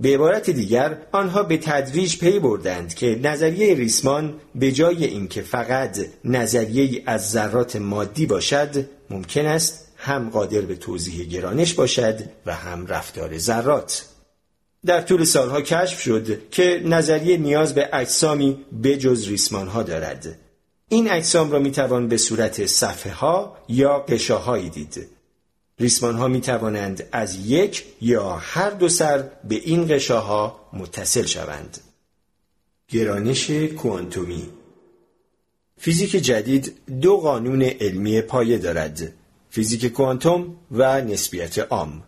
به 0.00 0.14
عبارت 0.14 0.50
دیگر 0.50 0.98
آنها 1.12 1.42
به 1.42 1.58
تدریج 1.58 2.18
پی 2.18 2.38
بردند 2.38 2.94
که 2.94 3.20
نظریه 3.22 3.74
ریسمان 3.74 4.34
به 4.54 4.72
جای 4.72 5.04
اینکه 5.04 5.42
فقط 5.42 5.98
نظریه 6.24 7.02
از 7.06 7.30
ذرات 7.30 7.76
مادی 7.76 8.26
باشد 8.26 8.86
ممکن 9.10 9.46
است 9.46 9.88
هم 9.96 10.30
قادر 10.30 10.60
به 10.60 10.76
توضیح 10.76 11.24
گرانش 11.24 11.74
باشد 11.74 12.18
و 12.46 12.54
هم 12.54 12.86
رفتار 12.86 13.38
ذرات 13.38 14.09
در 14.86 15.00
طول 15.00 15.24
سالها 15.24 15.60
کشف 15.60 16.00
شد 16.00 16.50
که 16.50 16.82
نظریه 16.84 17.36
نیاز 17.36 17.74
به 17.74 17.88
اجسامی 17.92 18.64
بجز 18.82 19.28
ریسمان 19.28 19.68
ها 19.68 19.82
دارد. 19.82 20.38
این 20.88 21.10
اجسام 21.10 21.50
را 21.50 21.58
می‌توان 21.58 22.08
به 22.08 22.16
صورت 22.16 22.66
صفحه 22.66 23.12
ها 23.12 23.56
یا 23.68 23.98
قشاهایی 23.98 24.70
دید. 24.70 25.08
ریسمان 25.80 26.14
ها 26.14 26.28
می 26.28 26.40
توانند 26.40 27.08
از 27.12 27.46
یک 27.46 27.84
یا 28.00 28.36
هر 28.36 28.70
دو 28.70 28.88
سر 28.88 29.30
به 29.48 29.54
این 29.54 29.88
قشاها 29.88 30.68
متصل 30.72 31.24
شوند. 31.24 31.78
گرانش 32.88 33.50
کوانتومی 33.50 34.48
فیزیک 35.78 36.10
جدید 36.10 36.72
دو 37.00 37.16
قانون 37.16 37.62
علمی 37.62 38.20
پایه 38.20 38.58
دارد 38.58 39.12
فیزیک 39.50 39.86
کوانتوم 39.86 40.56
و 40.70 41.00
نسبیت 41.00 41.58
عام. 41.58 42.02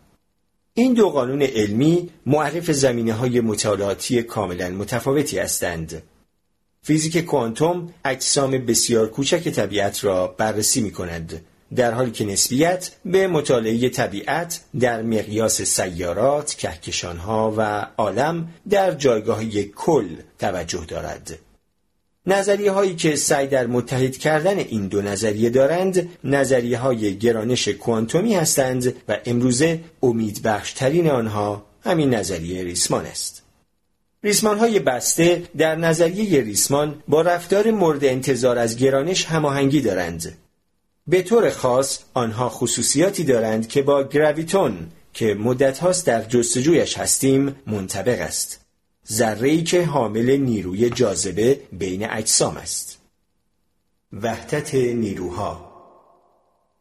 این 0.75 0.95
دو 0.95 1.11
قانون 1.11 1.43
علمی 1.43 2.11
معرف 2.27 2.71
زمینه 2.71 3.13
های 3.13 3.41
مطالعاتی 3.41 4.23
کاملا 4.23 4.69
متفاوتی 4.69 5.39
هستند 5.39 6.03
فیزیک 6.83 7.19
کوانتوم 7.19 7.95
اجسام 8.05 8.51
بسیار 8.51 9.09
کوچک 9.09 9.49
طبیعت 9.49 10.05
را 10.05 10.27
بررسی 10.27 10.81
می 10.81 10.91
کند 10.91 11.45
در 11.77 11.95
حالی 11.95 12.11
که 12.11 12.25
نسبیت 12.25 12.91
به 13.05 13.27
مطالعه 13.27 13.89
طبیعت 13.89 14.61
در 14.81 15.03
مقیاس 15.03 15.63
سیارات، 15.63 16.55
کهکشانها 16.55 17.55
و 17.57 17.87
عالم 17.97 18.49
در 18.71 18.95
جایگاه 18.95 19.45
کل 19.77 20.09
توجه 20.39 20.85
دارد. 20.89 21.39
نظریه 22.27 22.71
هایی 22.73 22.95
که 22.95 23.17
سعی 23.17 23.47
در 23.47 23.67
متحد 23.67 24.17
کردن 24.17 24.59
این 24.59 24.87
دو 24.87 25.03
نظریه 25.03 25.51
دارند 25.51 26.09
نظریه 26.25 26.79
های 26.79 27.19
گرانش 27.19 27.69
کوانتومی 27.69 28.35
هستند 28.35 28.95
و 29.09 29.19
امروزه 29.27 29.81
امیدبخشترین 30.03 31.11
آنها 31.11 31.67
همین 31.85 32.15
نظریه 32.15 32.65
ریسمان 32.65 33.07
است. 33.07 33.43
ریسمان 34.25 34.59
های 34.59 34.79
بسته 34.79 35.43
در 35.59 35.77
نظریه 35.77 36.41
ریسمان 36.41 37.03
با 37.09 37.23
رفتار 37.23 37.71
مورد 37.71 38.05
انتظار 38.05 38.59
از 38.59 38.77
گرانش 38.77 39.25
هماهنگی 39.25 39.81
دارند 39.81 40.39
به 41.07 41.23
طور 41.23 41.51
خاص 41.51 41.99
آنها 42.15 42.49
خصوصیاتی 42.49 43.25
دارند 43.25 43.69
که 43.69 43.83
با 43.83 44.03
گراویتون 44.03 44.79
که 45.13 45.35
مدت 45.35 45.79
هاست 45.79 46.07
در 46.07 46.23
جستجویش 46.23 46.99
هستیم 46.99 47.57
منطبق 47.67 48.21
است. 48.21 48.62
ذره 49.09 49.63
که 49.63 49.85
حامل 49.85 50.37
نیروی 50.37 50.91
جاذبه 50.91 51.61
بین 51.73 52.11
اجسام 52.11 52.57
است. 52.57 52.99
وحدت 54.13 54.75
نیروها 54.75 55.73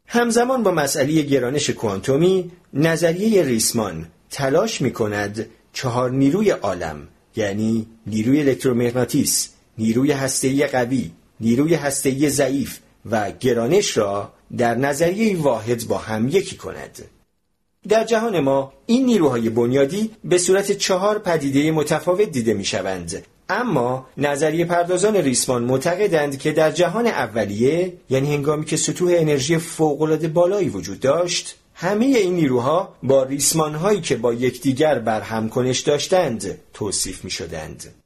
همزمان 0.08 0.64
با 0.64 0.72
مسئله 0.72 1.22
گرانش 1.22 1.70
کوانتومی 1.70 2.52
نظریه 2.74 3.44
ریسمان 3.44 4.08
تلاش 4.30 4.82
می 4.82 4.94
کند 4.94 5.50
چهار 5.74 6.12
نیروی 6.12 6.50
عالم 6.50 7.08
یعنی 7.36 7.88
نیروی 8.08 8.40
الکترومغناطیس، 8.40 9.50
نیروی 9.78 10.12
هسته‌ای 10.12 10.68
قوی، 10.68 11.12
نیروی 11.40 11.74
هسته‌ای 11.74 12.30
ضعیف 12.30 12.80
و 13.12 13.32
گرانش 13.32 13.98
را 13.98 14.34
در 14.58 14.76
نظریه 14.76 15.38
واحد 15.38 15.88
با 15.88 15.98
هم 15.98 16.28
یکی 16.28 16.58
کند 16.58 17.10
در 17.90 18.04
جهان 18.04 18.40
ما 18.40 18.74
این 18.86 19.06
نیروهای 19.06 19.50
بنیادی 19.50 20.12
به 20.24 20.38
صورت 20.38 20.72
چهار 20.72 21.20
پدیده 21.20 21.72
متفاوت 21.72 22.30
دیده 22.30 22.54
می 22.54 22.66
شوند 22.66 23.26
اما 23.50 24.08
نظریه 24.18 24.66
پردازان 24.66 25.16
ریسمان 25.16 25.64
معتقدند 25.64 26.40
که 26.40 26.52
در 26.52 26.72
جهان 26.72 27.08
اولیه 27.08 27.94
یعنی 28.10 28.34
هنگامی 28.34 28.66
که 28.66 28.78
سطوح 28.78 29.14
انرژی 29.16 29.58
فوقالعاده 29.58 30.28
بالایی 30.28 30.70
وجود 30.70 31.00
داشت 31.00 31.56
همه 31.74 32.06
این 32.06 32.34
نیروها 32.34 32.96
با 33.04 33.24
ریسمان 33.24 33.76
هایی 33.76 34.02
که 34.02 34.16
با 34.16 34.34
یکدیگر 34.34 35.00
برهم 35.00 35.50
کنش 35.50 35.80
داشتند 35.80 36.58
توصیف 36.74 37.24
می 37.24 37.32
شدند. 37.32 38.01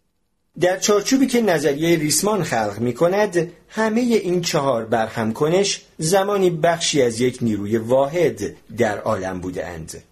در 0.59 0.77
چارچوبی 0.77 1.27
که 1.27 1.41
نظریه 1.41 1.99
ریسمان 1.99 2.43
خلق 2.43 2.79
می 2.79 2.93
کند 2.93 3.51
همه 3.67 4.01
این 4.01 4.41
چهار 4.41 4.85
برهم 4.85 5.33
کنش 5.33 5.81
زمانی 5.97 6.49
بخشی 6.49 7.01
از 7.01 7.21
یک 7.21 7.37
نیروی 7.41 7.77
واحد 7.77 8.55
در 8.77 8.97
عالم 8.99 9.39
بودند. 9.39 10.03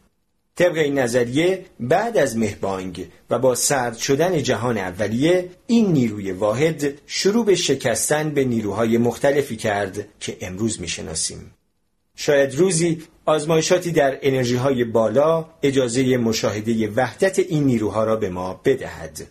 طبق 0.56 0.78
این 0.78 1.00
نظریه 1.00 1.66
بعد 1.80 2.18
از 2.18 2.38
مهبانگ 2.38 3.08
و 3.30 3.40
با 3.40 3.56
سرد 3.56 3.98
شدن 3.98 4.44
جهان 4.44 4.78
اولیه 4.78 5.50
این 5.68 5.92
نیروی 5.92 6.32
واحد 6.32 6.94
شروع 7.08 7.46
به 7.46 7.56
شکستن 7.56 8.30
به 8.30 8.44
نیروهای 8.44 8.98
مختلفی 8.98 9.56
کرد 9.56 10.08
که 10.20 10.38
امروز 10.42 10.82
می‌شناسیم. 10.82 11.54
شاید 12.16 12.56
روزی 12.56 13.04
آزمایشاتی 13.26 13.92
در 13.92 14.20
انرژی 14.22 14.56
های 14.56 14.84
بالا 14.84 15.46
اجازه 15.64 16.18
مشاهده 16.18 16.88
وحدت 16.88 17.40
این 17.40 17.64
نیروها 17.64 18.04
را 18.04 18.16
به 18.16 18.30
ما 18.30 18.62
بدهد. 18.66 19.28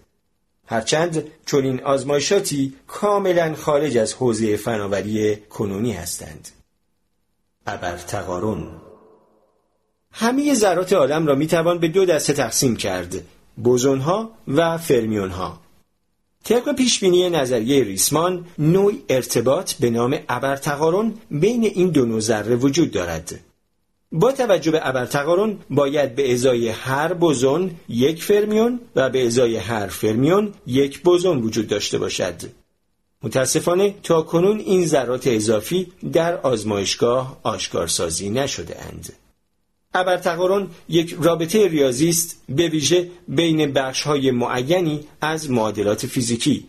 هرچند 0.66 1.30
چنین 1.46 1.82
آزمایشاتی 1.82 2.74
کاملا 2.86 3.54
خارج 3.54 3.96
از 3.96 4.14
حوزه 4.14 4.56
فناوری 4.56 5.36
کنونی 5.36 5.92
هستند. 5.92 6.48
ابرتقارون 7.66 8.68
همه 10.12 10.54
ذرات 10.54 10.92
عالم 10.92 11.26
را 11.26 11.34
می‌توان 11.34 11.78
به 11.78 11.88
دو 11.88 12.04
دسته 12.04 12.32
تقسیم 12.32 12.76
کرد 12.76 13.14
بوزون 13.56 14.00
ها 14.00 14.30
و 14.48 14.78
فرمیون 14.78 15.30
ها 15.30 15.60
طبق 16.44 16.72
پیشبینی 16.72 17.30
نظریه 17.30 17.84
ریسمان 17.84 18.46
نوع 18.58 18.92
ارتباط 19.08 19.72
به 19.72 19.90
نام 19.90 20.18
ابرتقارون 20.28 21.14
بین 21.30 21.64
این 21.64 21.90
دو 21.90 22.06
نوع 22.06 22.20
ذره 22.20 22.56
وجود 22.56 22.90
دارد. 22.90 23.40
با 24.12 24.32
توجه 24.32 24.70
به 24.70 24.88
ابرتقارن 24.88 25.58
باید 25.70 26.14
به 26.14 26.32
ازای 26.32 26.68
هر 26.68 27.12
بوزون 27.12 27.70
یک 27.88 28.22
فرمیون 28.22 28.80
و 28.96 29.10
به 29.10 29.26
ازای 29.26 29.56
هر 29.56 29.86
فرمیون 29.86 30.52
یک 30.66 31.00
بوزون 31.00 31.42
وجود 31.42 31.66
داشته 31.66 31.98
باشد. 31.98 32.34
متاسفانه 33.22 33.94
تا 34.02 34.22
کنون 34.22 34.58
این 34.58 34.86
ذرات 34.86 35.26
اضافی 35.26 35.92
در 36.12 36.36
آزمایشگاه 36.36 37.40
آشکارسازی 37.42 38.30
نشده 38.30 38.84
اند. 38.84 39.12
ابرتقارن 39.94 40.66
یک 40.88 41.16
رابطه 41.20 41.68
ریاضی 41.68 42.08
است 42.08 42.42
به 42.48 42.68
ویژه 42.68 43.10
بین 43.28 43.76
های 44.04 44.30
معینی 44.30 45.00
از 45.20 45.50
معادلات 45.50 46.06
فیزیکی. 46.06 46.68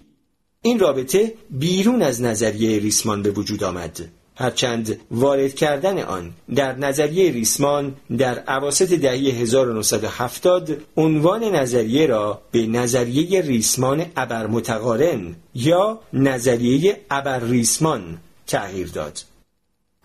این 0.62 0.80
رابطه 0.80 1.34
بیرون 1.50 2.02
از 2.02 2.22
نظریه 2.22 2.80
ریسمان 2.80 3.22
به 3.22 3.32
وجود 3.32 3.64
آمد. 3.64 4.10
هرچند 4.36 5.00
وارد 5.12 5.56
کردن 5.56 6.00
آن 6.00 6.32
در 6.56 6.75
نظریه 6.75 7.32
ریسمان 7.32 7.96
در 8.18 8.40
عواسط 8.40 8.94
دهه 8.94 9.13
1970 9.13 10.78
عنوان 10.98 11.44
نظریه 11.44 12.08
را 12.08 12.42
به 12.52 12.66
نظریه 12.68 13.42
ریسمان 13.42 14.06
ابرمتقارن 14.18 15.36
یا 15.56 16.00
نظریه 16.13 16.98
ابر 17.12 17.40
ریسمان 17.40 18.18
تغییر 18.48 18.88
داد. 18.88 19.20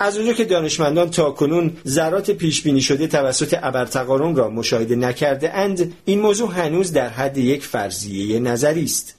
از 0.01 0.17
اونجا 0.17 0.33
که 0.33 0.45
دانشمندان 0.45 1.11
تا 1.11 1.31
کنون 1.31 1.77
ذرات 1.87 2.31
پیش 2.31 2.63
بینی 2.63 2.81
شده 2.81 3.07
توسط 3.07 3.59
ابرتقارن 3.63 4.37
را 4.37 4.51
مشاهده 4.51 4.97
نکرده 4.97 5.55
اند 5.55 5.95
این 6.05 6.21
موضوع 6.21 6.53
هنوز 6.53 6.93
در 6.93 7.09
حد 7.09 7.39
یک 7.39 7.65
فرضیه 7.65 8.41
نظری 8.41 8.85
است 8.85 9.18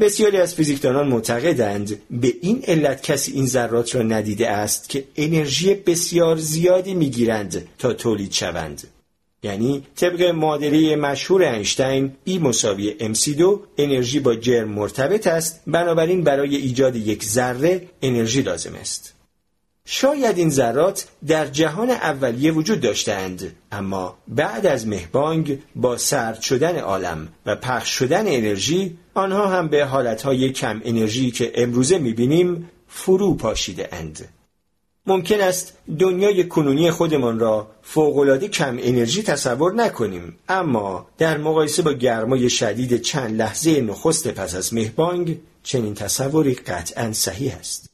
بسیاری 0.00 0.36
از 0.36 0.54
فیزیکدانان 0.54 1.08
معتقدند 1.08 2.00
به 2.10 2.34
این 2.40 2.64
علت 2.66 3.02
کسی 3.02 3.32
این 3.32 3.46
ذرات 3.46 3.94
را 3.94 4.02
ندیده 4.02 4.50
است 4.50 4.88
که 4.88 5.04
انرژی 5.16 5.74
بسیار 5.74 6.36
زیادی 6.36 6.94
می‌گیرند 6.94 7.68
تا 7.78 7.92
تولید 7.92 8.32
شوند. 8.32 8.88
یعنی 9.42 9.82
طبق 9.96 10.22
معادله 10.22 10.96
مشهور 10.96 11.42
اینشتین 11.42 12.12
ای 12.24 12.38
مساوی 12.38 12.96
MC2 12.98 13.58
انرژی 13.78 14.20
با 14.20 14.34
جرم 14.34 14.68
مرتبط 14.68 15.26
است 15.26 15.60
بنابراین 15.66 16.24
برای 16.24 16.56
ایجاد 16.56 16.96
یک 16.96 17.24
ذره 17.24 17.88
انرژی 18.02 18.42
لازم 18.42 18.74
است. 18.74 19.12
شاید 19.88 20.38
این 20.38 20.50
ذرات 20.50 21.08
در 21.26 21.46
جهان 21.46 21.90
اولیه 21.90 22.52
وجود 22.52 22.80
داشتند 22.80 23.56
اما 23.72 24.18
بعد 24.28 24.66
از 24.66 24.86
مهبانگ 24.86 25.58
با 25.76 25.96
سرد 25.96 26.40
شدن 26.40 26.78
عالم 26.78 27.28
و 27.46 27.56
پخش 27.56 27.88
شدن 27.90 28.26
انرژی 28.26 28.98
آنها 29.16 29.46
هم 29.46 29.68
به 29.68 29.84
حالتهای 29.84 30.50
کم 30.50 30.80
انرژی 30.84 31.30
که 31.30 31.52
امروزه 31.54 31.98
می‌بینیم 31.98 32.70
فرو 32.88 33.34
پاشیده 33.34 33.88
اند. 33.92 34.28
ممکن 35.06 35.40
است 35.40 35.72
دنیای 35.98 36.44
کنونی 36.44 36.90
خودمان 36.90 37.38
را 37.38 37.70
فوقالعاده 37.82 38.48
کم 38.48 38.78
انرژی 38.80 39.22
تصور 39.22 39.74
نکنیم 39.74 40.38
اما 40.48 41.06
در 41.18 41.38
مقایسه 41.38 41.82
با 41.82 41.92
گرمای 41.92 42.50
شدید 42.50 43.00
چند 43.00 43.36
لحظه 43.36 43.80
نخست 43.80 44.28
پس 44.28 44.54
از 44.54 44.74
مهبانگ 44.74 45.38
چنین 45.62 45.94
تصوری 45.94 46.54
قطعا 46.54 47.12
صحیح 47.12 47.54
است 47.58 47.90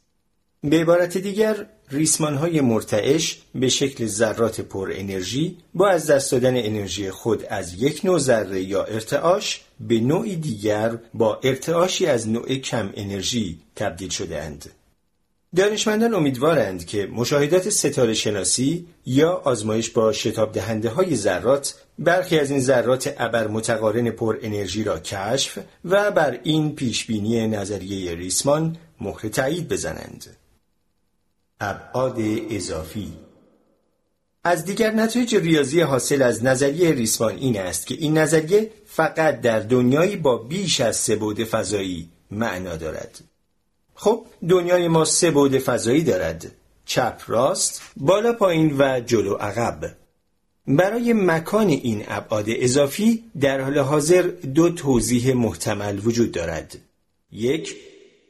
به 0.64 0.80
عبارت 0.80 1.18
دیگر 1.18 1.66
ریسمان 1.90 2.34
های 2.34 2.60
مرتعش 2.60 3.38
به 3.54 3.68
شکل 3.68 4.06
ذرات 4.06 4.60
پر 4.60 4.90
انرژی 4.94 5.56
با 5.74 5.88
از 5.88 6.10
دست 6.10 6.32
دادن 6.32 6.56
انرژی 6.56 7.10
خود 7.10 7.44
از 7.44 7.82
یک 7.82 8.04
نوع 8.04 8.18
ذره 8.18 8.62
یا 8.62 8.84
ارتعاش 8.84 9.60
به 9.88 10.00
نوعی 10.00 10.36
دیگر 10.36 10.98
با 11.14 11.40
ارتعاشی 11.42 12.06
از 12.06 12.28
نوع 12.28 12.54
کم 12.54 12.90
انرژی 12.94 13.58
تبدیل 13.76 14.08
شده 14.08 14.42
اند. 14.42 14.70
دانشمندان 15.56 16.14
امیدوارند 16.14 16.86
که 16.86 17.06
مشاهدات 17.06 17.68
ستاره 17.68 18.14
شناسی 18.14 18.86
یا 19.06 19.32
آزمایش 19.32 19.90
با 19.90 20.12
شتاب 20.12 20.52
دهنده 20.52 20.88
های 20.88 21.16
ذرات 21.16 21.74
برخی 21.98 22.38
از 22.38 22.50
این 22.50 22.60
ذرات 22.60 23.14
ابر 23.18 23.46
متقارن 23.46 24.10
پر 24.10 24.38
انرژی 24.42 24.84
را 24.84 24.98
کشف 24.98 25.58
و 25.84 26.10
بر 26.10 26.40
این 26.42 26.74
پیشبینی 26.74 27.48
نظریه 27.48 28.14
ریسمان 28.14 28.76
مهر 29.00 29.28
تایید 29.28 29.68
بزنند. 29.68 30.36
ابعاد 31.60 32.16
اضافی 32.50 33.12
از 34.44 34.64
دیگر 34.64 34.90
نتایج 34.90 35.34
ریاضی 35.34 35.80
حاصل 35.80 36.22
از 36.22 36.44
نظریه 36.44 36.90
ریسمان 36.90 37.36
این 37.36 37.60
است 37.60 37.86
که 37.86 37.94
این 37.94 38.18
نظریه 38.18 38.70
فقط 38.86 39.40
در 39.40 39.60
دنیایی 39.60 40.16
با 40.16 40.36
بیش 40.36 40.80
از 40.80 40.96
سه 40.96 41.16
بعد 41.16 41.44
فضایی 41.44 42.08
معنا 42.30 42.76
دارد. 42.76 43.20
خب 43.94 44.26
دنیای 44.48 44.88
ما 44.88 45.04
سه 45.04 45.30
بعد 45.30 45.58
فضایی 45.58 46.02
دارد. 46.02 46.52
چپ 46.84 47.22
راست 47.26 47.82
بالا 47.96 48.32
پایین 48.32 48.76
و 48.78 49.00
جلو 49.00 49.34
عقب. 49.34 49.96
برای 50.66 51.12
مکان 51.12 51.68
این 51.68 52.04
ابعاد 52.08 52.44
اضافی 52.48 53.24
در 53.40 53.60
حال 53.60 53.78
حاضر 53.78 54.22
دو 54.54 54.70
توضیح 54.70 55.34
محتمل 55.34 55.98
وجود 56.04 56.32
دارد. 56.32 56.78
یک 57.32 57.76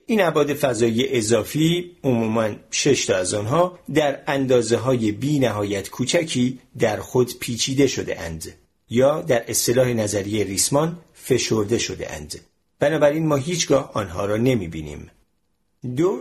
این 0.07 0.21
ابعاد 0.21 0.55
فضایی 0.55 1.09
اضافی 1.09 1.97
عموما 2.05 2.51
شش 2.71 3.05
تا 3.07 3.17
از 3.17 3.35
آنها 3.35 3.79
در 3.95 4.23
اندازه 4.27 4.77
های 4.77 5.13
بی 5.13 5.39
نهایت 5.39 5.91
کوچکی 5.91 6.59
در 6.79 7.01
خود 7.01 7.39
پیچیده 7.39 7.87
شده 7.87 8.21
اند 8.21 8.53
یا 8.91 9.23
در 9.23 9.51
اصطلاح 9.51 9.89
نظریه 9.89 10.45
ریسمان 10.45 10.99
فشرده 11.15 11.79
شده 11.79 12.13
اند 12.13 12.41
بنابراین 12.79 13.27
ما 13.27 13.37
هیچگاه 13.37 13.91
آنها 13.95 14.27
را 14.27 14.37
نمی 14.37 14.69
بینیم. 14.69 15.11
دو 15.97 16.19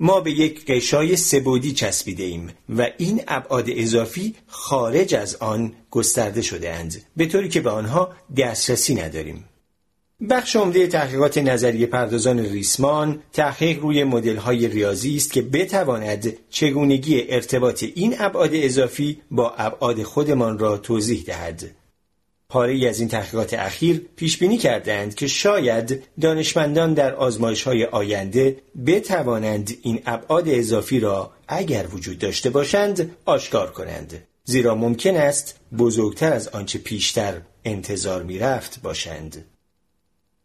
ما 0.00 0.20
به 0.20 0.30
یک 0.30 0.66
غشای 0.66 1.16
سه 1.16 1.35
بعدی 1.35 1.72
چسبیده 1.72 2.24
ایم 2.24 2.52
و 2.68 2.90
این 2.98 3.22
ابعاد 3.28 3.64
اضافی 3.68 4.34
خارج 4.46 5.14
از 5.14 5.36
آن 5.36 5.72
گسترده 5.90 6.42
شده 6.42 6.72
اند 6.72 7.02
به 7.16 7.26
طوری 7.26 7.48
که 7.48 7.60
به 7.60 7.70
آنها 7.70 8.12
دسترسی 8.36 8.94
نداریم 8.94 9.44
بخش 10.30 10.56
عمده 10.56 10.86
تحقیقات 10.86 11.38
نظریه 11.38 11.86
پردازان 11.86 12.38
ریسمان 12.38 13.22
تحقیق 13.32 13.80
روی 13.80 14.04
مدل 14.04 14.36
های 14.36 14.68
ریاضی 14.68 15.16
است 15.16 15.32
که 15.32 15.42
بتواند 15.42 16.36
چگونگی 16.50 17.24
ارتباط 17.28 17.84
این 17.94 18.14
ابعاد 18.18 18.50
اضافی 18.54 19.20
با 19.30 19.50
ابعاد 19.50 20.02
خودمان 20.02 20.58
را 20.58 20.78
توضیح 20.78 21.22
دهد. 21.26 21.70
پاره 22.48 22.88
از 22.88 23.00
این 23.00 23.08
تحقیقات 23.08 23.54
اخیر 23.54 24.06
پیش 24.16 24.38
بینی 24.38 24.58
کردند 24.58 25.14
که 25.14 25.26
شاید 25.26 26.02
دانشمندان 26.20 26.94
در 26.94 27.14
آزمایش 27.14 27.62
های 27.62 27.84
آینده 27.84 28.56
بتوانند 28.86 29.76
این 29.82 30.02
ابعاد 30.06 30.48
اضافی 30.48 31.00
را 31.00 31.32
اگر 31.48 31.86
وجود 31.92 32.18
داشته 32.18 32.50
باشند 32.50 33.16
آشکار 33.24 33.70
کنند 33.70 34.22
زیرا 34.44 34.74
ممکن 34.74 35.16
است 35.16 35.60
بزرگتر 35.78 36.32
از 36.32 36.48
آنچه 36.48 36.78
پیشتر 36.78 37.40
انتظار 37.64 38.22
می 38.22 38.38
رفت 38.38 38.82
باشند. 38.82 39.53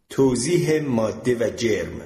توضیح 0.10 0.82
ماده 0.82 1.36
و 1.36 1.50
جرم 1.50 2.02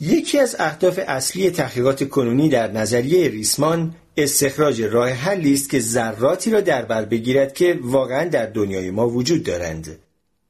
یکی 0.00 0.38
از 0.38 0.56
اهداف 0.58 1.00
اصلی 1.06 1.50
تحقیقات 1.50 2.08
کنونی 2.08 2.48
در 2.48 2.72
نظریه 2.72 3.28
ریسمان 3.28 3.94
استخراج 4.16 4.82
راه 4.82 5.10
حلی 5.10 5.54
است 5.54 5.70
که 5.70 5.80
ذراتی 5.80 6.50
را 6.50 6.60
در 6.60 6.84
بر 6.84 7.04
بگیرد 7.04 7.54
که 7.54 7.78
واقعا 7.82 8.28
در 8.28 8.46
دنیای 8.46 8.90
ما 8.90 9.08
وجود 9.08 9.42
دارند 9.42 9.98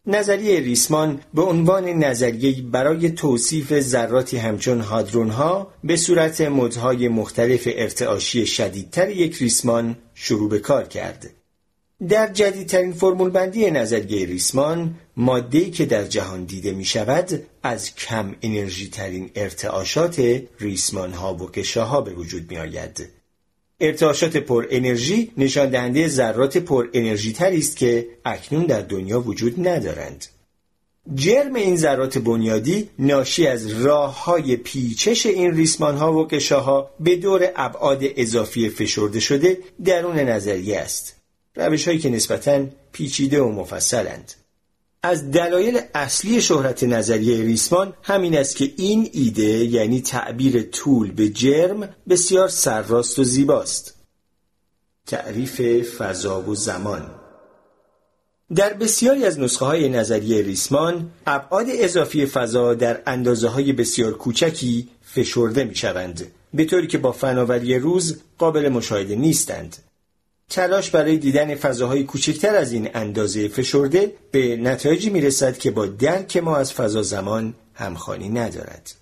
نظریه 0.06 0.60
ریسمان 0.60 1.20
به 1.34 1.42
عنوان 1.42 1.84
نظریه 1.84 2.62
برای 2.62 3.10
توصیف 3.10 3.80
ذراتی 3.80 4.36
همچون 4.36 4.80
هادرون 4.80 5.30
ها 5.30 5.72
به 5.84 5.96
صورت 5.96 6.40
مدهای 6.40 7.08
مختلف 7.08 7.68
ارتعاشی 7.72 8.46
شدیدتر 8.46 9.10
یک 9.10 9.36
ریسمان 9.36 9.96
شروع 10.14 10.48
به 10.48 10.58
کار 10.58 10.84
کرد. 10.84 11.30
در 12.08 12.32
جدیدترین 12.32 12.92
فرمول 12.92 13.30
بندی 13.30 13.70
نظریه 13.70 14.26
ریسمان 14.26 14.94
ماده‌ای 15.16 15.70
که 15.70 15.86
در 15.86 16.04
جهان 16.04 16.44
دیده 16.44 16.72
می 16.72 16.84
شود 16.84 17.42
از 17.62 17.94
کم 17.94 18.34
انرژی 18.42 18.88
ترین 18.88 19.30
ارتعاشات 19.34 20.42
ریسمان 20.60 21.12
ها 21.12 21.34
و 21.34 21.50
ها 21.80 22.00
به 22.00 22.12
وجود 22.12 22.50
می 22.50 22.58
آید. 22.58 23.08
ارتعاشات 23.80 24.36
پر 24.36 24.66
انرژی 24.70 25.32
نشان 25.36 25.70
دهنده 25.70 26.08
ذرات 26.08 26.56
پر 26.58 26.88
انرژی 26.92 27.32
تری 27.32 27.58
است 27.58 27.76
که 27.76 28.08
اکنون 28.24 28.66
در 28.66 28.80
دنیا 28.80 29.20
وجود 29.20 29.68
ندارند. 29.68 30.26
جرم 31.14 31.54
این 31.54 31.76
ذرات 31.76 32.18
بنیادی 32.18 32.90
ناشی 32.98 33.46
از 33.46 33.84
راه 33.84 34.24
های 34.24 34.56
پیچش 34.56 35.26
این 35.26 35.56
ریسمان 35.56 35.96
ها 35.96 36.12
و 36.12 36.28
ها 36.50 36.90
به 37.00 37.16
دور 37.16 37.52
ابعاد 37.56 38.02
اضافی 38.16 38.68
فشرده 38.68 39.20
شده 39.20 39.58
درون 39.84 40.18
نظریه 40.18 40.78
است. 40.78 41.23
روش 41.56 41.88
هایی 41.88 42.00
که 42.00 42.10
نسبتاً 42.10 42.66
پیچیده 42.92 43.42
و 43.42 43.48
مفصلند. 43.48 44.32
از 45.02 45.30
دلایل 45.30 45.80
اصلی 45.94 46.42
شهرت 46.42 46.84
نظریه 46.84 47.36
ریسمان 47.36 47.94
همین 48.02 48.38
است 48.38 48.56
که 48.56 48.72
این 48.76 49.10
ایده 49.12 49.42
یعنی 49.42 50.00
تعبیر 50.00 50.62
طول 50.62 51.10
به 51.10 51.28
جرم 51.28 51.88
بسیار 52.08 52.48
سرراست 52.48 53.18
و 53.18 53.24
زیباست. 53.24 53.94
تعریف 55.06 55.60
فضا 55.96 56.40
و 56.40 56.54
زمان 56.54 57.10
در 58.54 58.72
بسیاری 58.72 59.24
از 59.24 59.40
نسخه 59.40 59.64
های 59.64 59.88
نظریه 59.88 60.42
ریسمان 60.42 61.10
ابعاد 61.26 61.66
اضافی 61.70 62.26
فضا 62.26 62.74
در 62.74 63.02
اندازه 63.06 63.48
های 63.48 63.72
بسیار 63.72 64.12
کوچکی 64.12 64.88
فشرده 65.02 65.64
می 65.64 65.74
شوند 65.74 66.26
به 66.54 66.64
طوری 66.64 66.86
که 66.86 66.98
با 66.98 67.12
فناوری 67.12 67.78
روز 67.78 68.20
قابل 68.38 68.68
مشاهده 68.68 69.16
نیستند 69.16 69.76
تلاش 70.54 70.90
برای 70.90 71.16
دیدن 71.16 71.54
فضاهای 71.54 72.04
کوچکتر 72.04 72.54
از 72.54 72.72
این 72.72 72.90
اندازه 72.94 73.48
فشرده 73.48 74.12
به 74.30 74.56
نتایجی 74.56 75.10
می‌رسد 75.10 75.58
که 75.58 75.70
با 75.70 75.86
درک 75.86 76.36
ما 76.36 76.56
از 76.56 76.72
فضا 76.72 77.02
زمان 77.02 77.54
همخوانی 77.74 78.28
ندارد. 78.28 78.94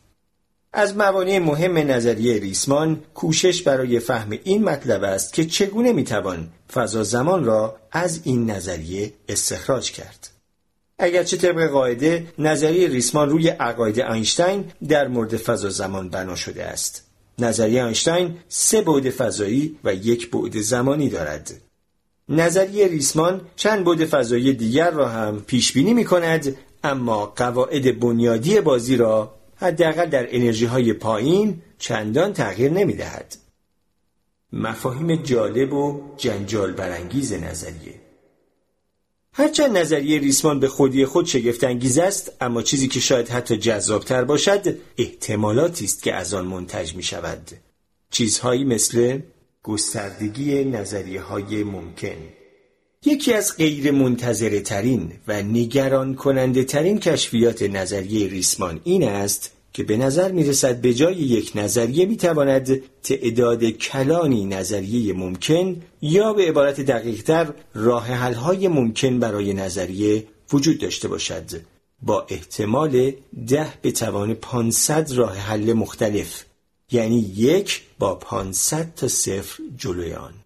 از 0.72 0.96
موانع 0.96 1.38
مهم 1.38 1.78
نظریه 1.78 2.38
ریسمان 2.38 3.00
کوشش 3.14 3.62
برای 3.62 4.00
فهم 4.00 4.38
این 4.44 4.64
مطلب 4.64 5.02
است 5.04 5.32
که 5.32 5.44
چگونه 5.44 5.92
می‌توان 5.92 6.48
فضا 6.72 7.02
زمان 7.02 7.44
را 7.44 7.76
از 7.92 8.20
این 8.24 8.50
نظریه 8.50 9.12
استخراج 9.28 9.92
کرد. 9.92 10.30
اگرچه 10.98 11.36
طبق 11.36 11.66
قاعده 11.66 12.26
نظریه 12.38 12.88
ریسمان 12.88 13.30
روی 13.30 13.48
عقاید 13.48 14.00
اینشتین 14.00 14.64
در 14.88 15.08
مورد 15.08 15.36
فضا 15.36 15.68
زمان 15.68 16.10
بنا 16.10 16.36
شده 16.36 16.64
است. 16.64 17.11
نظریه 17.38 17.82
آینشتین 17.82 18.38
سه 18.48 18.82
بعد 18.82 19.10
فضایی 19.10 19.78
و 19.84 19.94
یک 19.94 20.30
بعد 20.30 20.60
زمانی 20.60 21.08
دارد. 21.08 21.60
نظریه 22.28 22.88
ریسمان 22.88 23.40
چند 23.56 23.84
بعد 23.84 24.04
فضایی 24.04 24.52
دیگر 24.52 24.90
را 24.90 25.08
هم 25.08 25.40
پیش 25.40 25.72
بینی 25.72 25.94
می 25.94 26.04
کند 26.04 26.56
اما 26.84 27.26
قواعد 27.26 28.00
بنیادی 28.00 28.60
بازی 28.60 28.96
را 28.96 29.34
حداقل 29.56 30.06
در 30.06 30.26
انرژی 30.36 30.64
های 30.64 30.92
پایین 30.92 31.62
چندان 31.78 32.32
تغییر 32.32 32.72
نمی 32.72 32.92
دهد. 32.92 33.36
مفاهیم 34.52 35.16
جالب 35.16 35.72
و 35.72 36.02
جنجال 36.16 36.72
برانگیز 36.72 37.32
نظریه 37.32 38.01
هرچند 39.34 39.78
نظریه 39.78 40.18
ریسمان 40.18 40.60
به 40.60 40.68
خودی 40.68 41.06
خود 41.06 41.26
شگفتانگیز 41.26 41.98
است 41.98 42.32
اما 42.40 42.62
چیزی 42.62 42.88
که 42.88 43.00
شاید 43.00 43.28
حتی 43.28 43.56
جذابتر 43.56 44.24
باشد 44.24 44.76
احتمالاتی 44.98 45.84
است 45.84 46.02
که 46.02 46.14
از 46.14 46.34
آن 46.34 46.46
منتج 46.46 46.94
می 46.94 47.02
شود 47.02 47.50
چیزهایی 48.10 48.64
مثل 48.64 49.18
گستردگی 49.62 50.64
نظریه 50.64 51.20
های 51.20 51.64
ممکن. 51.64 52.16
یکی 53.04 53.32
از 53.32 53.56
غیر 53.56 53.90
منتظره 53.90 54.60
ترین 54.60 55.12
و 55.28 55.42
نگران 55.42 56.14
کننده 56.14 56.64
ترین 56.64 56.98
کشفیات 56.98 57.62
نظریه 57.62 58.28
ریسمان 58.28 58.80
این 58.84 59.08
است 59.08 59.52
که 59.72 59.82
به 59.82 59.96
نظر 59.96 60.32
می 60.32 60.44
رسد 60.44 60.80
به 60.80 60.94
جای 60.94 61.14
یک 61.14 61.52
نظریه 61.54 62.06
می 62.06 62.16
تواند 62.16 62.82
تعداد 63.02 63.64
کلانی 63.64 64.44
نظریه 64.44 65.12
ممکن 65.12 65.82
یا 66.02 66.32
به 66.32 66.48
عبارت 66.48 66.80
دقیقتر 66.80 67.52
راه 67.74 68.06
حلهای 68.06 68.68
ممکن 68.68 69.18
برای 69.18 69.52
نظریه 69.52 70.26
وجود 70.52 70.78
داشته 70.78 71.08
باشد. 71.08 71.50
با 72.02 72.26
احتمال 72.28 73.12
ده 73.48 73.72
به 73.82 73.92
توان 73.92 74.34
500 74.34 75.12
راه 75.12 75.36
حل 75.36 75.72
مختلف 75.72 76.44
یعنی 76.90 77.32
یک 77.36 77.82
با 77.98 78.14
500 78.14 78.94
تا 78.94 79.08
صفر 79.08 79.62
جلوی 79.76 80.12
آن. 80.12 80.41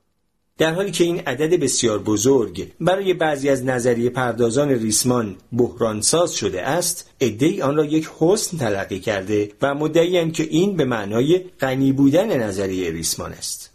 در 0.58 0.74
حالی 0.74 0.90
که 0.90 1.04
این 1.04 1.20
عدد 1.20 1.60
بسیار 1.60 1.98
بزرگ 1.98 2.72
برای 2.80 3.14
بعضی 3.14 3.48
از 3.48 3.64
نظریه 3.64 4.10
پردازان 4.10 4.68
ریسمان 4.68 5.36
بحرانساز 5.52 6.34
شده 6.34 6.62
است 6.62 7.10
عدهای 7.20 7.62
آن 7.62 7.76
را 7.76 7.84
یک 7.84 8.08
حسن 8.18 8.58
تلقی 8.58 9.00
کرده 9.00 9.52
و 9.62 9.74
مدعیاند 9.74 10.32
که 10.32 10.42
این 10.42 10.76
به 10.76 10.84
معنای 10.84 11.40
غنی 11.60 11.92
بودن 11.92 12.42
نظریه 12.42 12.90
ریسمان 12.90 13.32
است. 13.32 13.70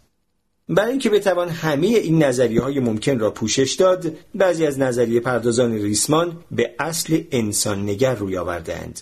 برای 0.68 0.90
اینکه 0.90 1.10
بتوان 1.10 1.48
همه 1.48 1.86
این 1.86 2.22
نظریه 2.22 2.60
های 2.60 2.80
ممکن 2.80 3.18
را 3.18 3.30
پوشش 3.30 3.72
داد 3.72 4.12
بعضی 4.34 4.66
از 4.66 4.78
نظریه 4.78 5.20
پردازان 5.20 5.72
ریسمان 5.72 6.36
به 6.50 6.74
اصل 6.78 7.22
انسان 7.30 7.82
نگر 7.82 8.14
روی 8.14 8.36
آوردهاند 8.36 9.00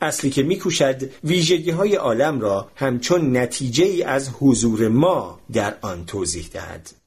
اصلی 0.00 0.30
که 0.30 0.42
میکوشد 0.42 1.10
ویژگی 1.24 1.70
های 1.70 1.94
عالم 1.94 2.40
را 2.40 2.70
همچون 2.74 3.36
نتیجه 3.36 3.84
ای 3.84 4.02
از 4.02 4.30
حضور 4.40 4.88
ما 4.88 5.40
در 5.52 5.74
آن 5.80 6.06
توضیح 6.06 6.48
دهد. 6.52 6.97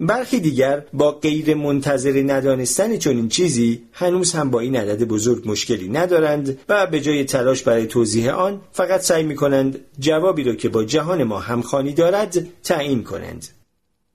برخی 0.00 0.40
دیگر 0.40 0.84
با 0.92 1.10
غیر 1.10 1.54
منتظر 1.54 2.22
ندانستن 2.26 2.96
چنین 2.96 3.28
چیزی 3.28 3.82
هنوز 3.92 4.32
هم 4.32 4.50
با 4.50 4.60
این 4.60 4.76
عدد 4.76 5.04
بزرگ 5.04 5.50
مشکلی 5.50 5.88
ندارند 5.88 6.58
و 6.68 6.86
به 6.86 7.00
جای 7.00 7.24
تلاش 7.24 7.62
برای 7.62 7.86
توضیح 7.86 8.34
آن 8.34 8.60
فقط 8.72 9.00
سعی 9.00 9.22
می 9.22 9.36
کنند 9.36 9.80
جوابی 9.98 10.44
را 10.44 10.54
که 10.54 10.68
با 10.68 10.84
جهان 10.84 11.24
ما 11.24 11.38
همخوانی 11.38 11.92
دارد 11.92 12.46
تعیین 12.62 13.04
کنند. 13.04 13.46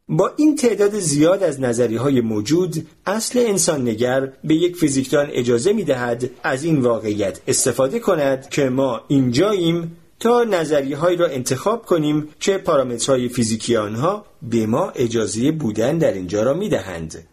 با 0.09 0.31
این 0.37 0.55
تعداد 0.55 0.99
زیاد 0.99 1.43
از 1.43 1.61
نظری 1.61 1.95
های 1.95 2.21
موجود 2.21 2.87
اصل 3.05 3.39
انسان 3.39 3.81
نگر 3.81 4.31
به 4.43 4.55
یک 4.55 4.75
فیزیکدان 4.75 5.27
اجازه 5.31 5.73
می 5.73 5.83
دهد 5.83 6.29
از 6.43 6.63
این 6.63 6.81
واقعیت 6.81 7.39
استفاده 7.47 7.99
کند 7.99 8.49
که 8.49 8.69
ما 8.69 9.01
اینجاییم 9.07 9.97
تا 10.23 10.43
نظریه 10.43 10.97
هایی 10.97 11.17
را 11.17 11.27
انتخاب 11.27 11.86
کنیم 11.86 12.29
که 12.39 12.57
پارامترهای 12.57 13.29
فیزیکی 13.29 13.75
آنها 13.75 14.25
به 14.41 14.65
ما 14.65 14.89
اجازه 14.89 15.51
بودن 15.51 15.97
در 15.97 16.12
اینجا 16.12 16.43
را 16.43 16.53
می 16.53 16.69
دهند. 16.69 17.27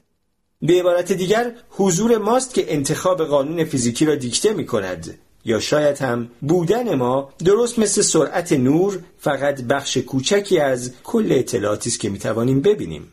به 0.62 0.80
عبارت 0.80 1.12
دیگر 1.12 1.52
حضور 1.70 2.18
ماست 2.18 2.54
که 2.54 2.74
انتخاب 2.74 3.24
قانون 3.24 3.64
فیزیکی 3.64 4.04
را 4.04 4.14
دیکته 4.14 4.52
می 4.52 4.66
کند 4.66 5.18
یا 5.44 5.60
شاید 5.60 5.98
هم 5.98 6.30
بودن 6.40 6.94
ما 6.94 7.32
درست 7.44 7.78
مثل 7.78 8.02
سرعت 8.02 8.52
نور 8.52 8.98
فقط 9.18 9.62
بخش 9.62 9.96
کوچکی 9.96 10.58
از 10.58 10.92
کل 11.04 11.26
اطلاعاتی 11.30 11.90
است 11.90 12.00
که 12.00 12.08
می 12.08 12.18
توانیم 12.18 12.60
ببینیم. 12.60 13.08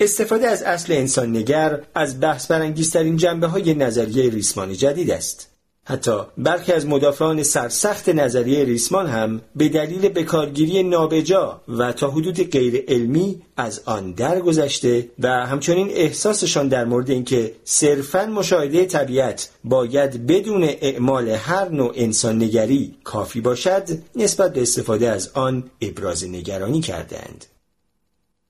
استفاده 0.00 0.46
از 0.48 0.62
اصل 0.62 0.92
انسان 0.92 1.36
نگر 1.36 1.80
از 1.94 2.20
بحث 2.20 2.46
برانگیزترین 2.46 3.16
جنبه 3.16 3.46
های 3.46 3.74
نظریه 3.74 4.30
ریسمانی 4.30 4.76
جدید 4.76 5.10
است. 5.10 5.53
حتی 5.86 6.20
برخی 6.38 6.72
از 6.72 6.86
مدافعان 6.86 7.42
سرسخت 7.42 8.08
نظریه 8.08 8.64
ریسمان 8.64 9.06
هم 9.06 9.40
به 9.56 9.68
دلیل 9.68 10.08
بکارگیری 10.08 10.82
نابجا 10.82 11.60
و 11.68 11.92
تا 11.92 12.10
حدود 12.10 12.50
غیر 12.50 12.84
علمی 12.88 13.42
از 13.56 13.82
آن 13.84 14.12
درگذشته 14.12 15.10
و 15.18 15.28
همچنین 15.28 15.90
احساسشان 15.90 16.68
در 16.68 16.84
مورد 16.84 17.10
اینکه 17.10 17.54
صرفا 17.64 18.26
مشاهده 18.26 18.84
طبیعت 18.84 19.50
باید 19.64 20.26
بدون 20.26 20.64
اعمال 20.64 21.28
هر 21.28 21.68
نوع 21.68 21.92
انسان 21.94 22.42
نگری 22.42 22.94
کافی 23.04 23.40
باشد 23.40 23.88
نسبت 24.16 24.52
به 24.52 24.62
استفاده 24.62 25.08
از 25.08 25.30
آن 25.34 25.70
ابراز 25.80 26.24
نگرانی 26.24 26.80
کردند. 26.80 27.44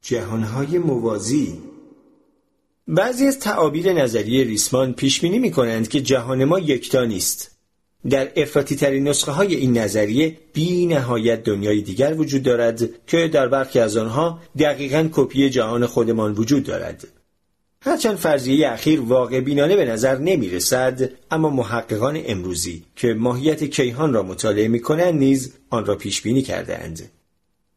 جهانهای 0.02 0.78
موازی 0.78 1.58
بعضی 2.88 3.26
از 3.26 3.38
تعابیر 3.38 3.92
نظریه 3.92 4.44
ریسمان 4.44 4.92
پیش 4.92 5.20
بینی 5.20 5.38
می 5.38 5.50
کنند 5.50 5.88
که 5.88 6.00
جهان 6.00 6.44
ما 6.44 6.58
یکتا 6.58 7.04
نیست. 7.04 7.50
در 8.10 8.28
افراطی 8.36 8.76
ترین 8.76 9.08
نسخه 9.08 9.32
های 9.32 9.54
این 9.54 9.78
نظریه 9.78 10.36
بی 10.52 10.86
نهایت 10.86 11.44
دنیای 11.44 11.80
دیگر 11.80 12.14
وجود 12.14 12.42
دارد 12.42 13.06
که 13.06 13.28
در 13.28 13.48
برخی 13.48 13.80
از 13.80 13.96
آنها 13.96 14.40
دقیقا 14.58 15.08
کپی 15.12 15.50
جهان 15.50 15.86
خودمان 15.86 16.32
وجود 16.32 16.64
دارد. 16.64 17.06
هرچند 17.82 18.16
فرضیه 18.16 18.68
اخیر 18.68 19.00
واقع 19.00 19.40
بینانه 19.40 19.76
به 19.76 19.84
نظر 19.84 20.18
نمی 20.18 20.50
رسد 20.50 21.10
اما 21.30 21.50
محققان 21.50 22.22
امروزی 22.26 22.84
که 22.96 23.14
ماهیت 23.14 23.64
کیهان 23.64 24.12
را 24.12 24.22
مطالعه 24.22 24.68
می 24.68 24.80
کنند 24.80 25.14
نیز 25.14 25.52
آن 25.70 25.86
را 25.86 25.96
پیش 25.96 26.22
بینی 26.22 26.42
کرده 26.42 26.78
اند. 26.78 27.10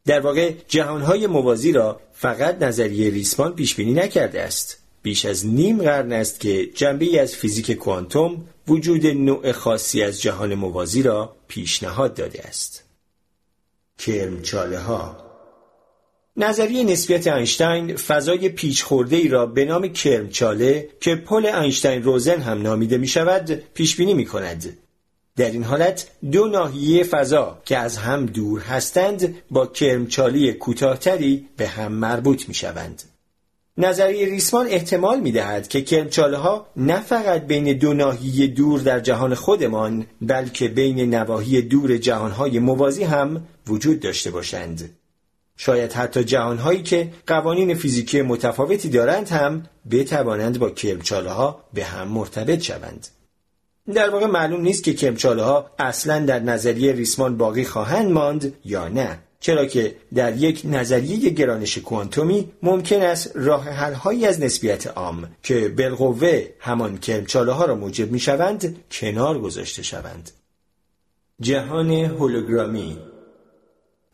در 0.06 0.20
واقع 0.20 0.52
جهانهای 0.68 1.26
موازی 1.26 1.72
را 1.72 2.00
فقط 2.12 2.62
نظریه 2.62 3.10
ریسمان 3.10 3.54
پیش 3.54 3.74
بینی 3.74 3.92
نکرده 3.92 4.42
است 4.42 4.87
بیش 5.02 5.24
از 5.24 5.46
نیم 5.46 5.82
قرن 5.82 6.12
است 6.12 6.40
که 6.40 6.66
جنبه 6.66 7.20
از 7.20 7.34
فیزیک 7.34 7.72
کوانتوم 7.72 8.44
وجود 8.68 9.06
نوع 9.06 9.52
خاصی 9.52 10.02
از 10.02 10.22
جهان 10.22 10.54
موازی 10.54 11.02
را 11.02 11.36
پیشنهاد 11.48 12.14
داده 12.14 12.42
است. 12.42 12.84
کرمچاله 13.98 14.78
ها 14.78 15.28
نظریه 16.36 16.84
نسبیت 16.84 17.26
اینشتین 17.26 17.96
فضای 17.96 18.48
پیچ 18.48 18.82
خورده 18.82 19.16
ای 19.16 19.28
را 19.28 19.46
به 19.46 19.64
نام 19.64 19.88
کرمچاله 19.88 20.88
که 21.00 21.14
پل 21.14 21.46
اینشتین 21.46 22.02
روزن 22.02 22.40
هم 22.40 22.62
نامیده 22.62 22.98
می 22.98 23.08
شود 23.08 23.50
پیش 23.50 23.96
بینی 23.96 24.14
می 24.14 24.24
کند. 24.24 24.78
در 25.36 25.50
این 25.50 25.64
حالت 25.64 26.10
دو 26.32 26.48
ناحیه 26.48 27.04
فضا 27.04 27.58
که 27.64 27.78
از 27.78 27.96
هم 27.96 28.26
دور 28.26 28.60
هستند 28.60 29.34
با 29.50 29.66
کرمچالی 29.66 30.52
کوتاهتری 30.52 31.48
به 31.56 31.68
هم 31.68 31.92
مربوط 31.92 32.48
می 32.48 32.54
شوند. 32.54 33.02
نظریه 33.78 34.26
ریسمان 34.26 34.66
احتمال 34.66 35.20
می 35.20 35.32
دهد 35.32 35.68
که 35.68 35.82
کرمچاله 35.82 36.36
ها 36.36 36.66
نه 36.76 37.00
فقط 37.00 37.46
بین 37.46 37.78
دو 37.78 37.94
ناحیه 37.94 38.46
دور 38.46 38.80
در 38.80 39.00
جهان 39.00 39.34
خودمان 39.34 40.06
بلکه 40.22 40.68
بین 40.68 41.14
نواحی 41.14 41.62
دور 41.62 41.96
جهانهای 41.96 42.58
موازی 42.58 43.04
هم 43.04 43.46
وجود 43.66 44.00
داشته 44.00 44.30
باشند. 44.30 44.90
شاید 45.56 45.92
حتی 45.92 46.24
جهانهایی 46.24 46.82
که 46.82 47.08
قوانین 47.26 47.74
فیزیکی 47.74 48.22
متفاوتی 48.22 48.88
دارند 48.88 49.28
هم 49.28 49.62
بتوانند 49.90 50.58
با 50.58 50.70
کرمچاله 50.70 51.30
ها 51.30 51.64
به 51.74 51.84
هم 51.84 52.08
مرتبط 52.08 52.60
شوند. 52.60 53.08
در 53.94 54.10
واقع 54.10 54.26
معلوم 54.26 54.60
نیست 54.60 54.84
که 54.84 54.94
کرمچاله 54.94 55.42
ها 55.42 55.70
اصلا 55.78 56.24
در 56.26 56.40
نظریه 56.40 56.92
ریسمان 56.92 57.36
باقی 57.36 57.64
خواهند 57.64 58.10
ماند 58.12 58.54
یا 58.64 58.88
نه. 58.88 59.18
چرا 59.40 59.66
که 59.66 59.96
در 60.14 60.36
یک 60.36 60.62
نظریه 60.64 61.30
گرانش 61.30 61.78
کوانتومی 61.78 62.52
ممکن 62.62 63.02
است 63.02 63.32
راه 63.34 63.64
حل 63.64 64.24
از 64.24 64.40
نسبیت 64.40 64.86
عام 64.86 65.28
که 65.42 65.68
بالقوه 65.68 66.48
همان 66.60 66.98
کرمچاله 66.98 67.52
ها 67.52 67.64
را 67.64 67.74
موجب 67.74 68.12
می 68.12 68.20
شوند 68.20 68.84
کنار 68.90 69.38
گذاشته 69.38 69.82
شوند. 69.82 70.30
جهان 71.40 71.90
هولوگرامی 71.90 72.98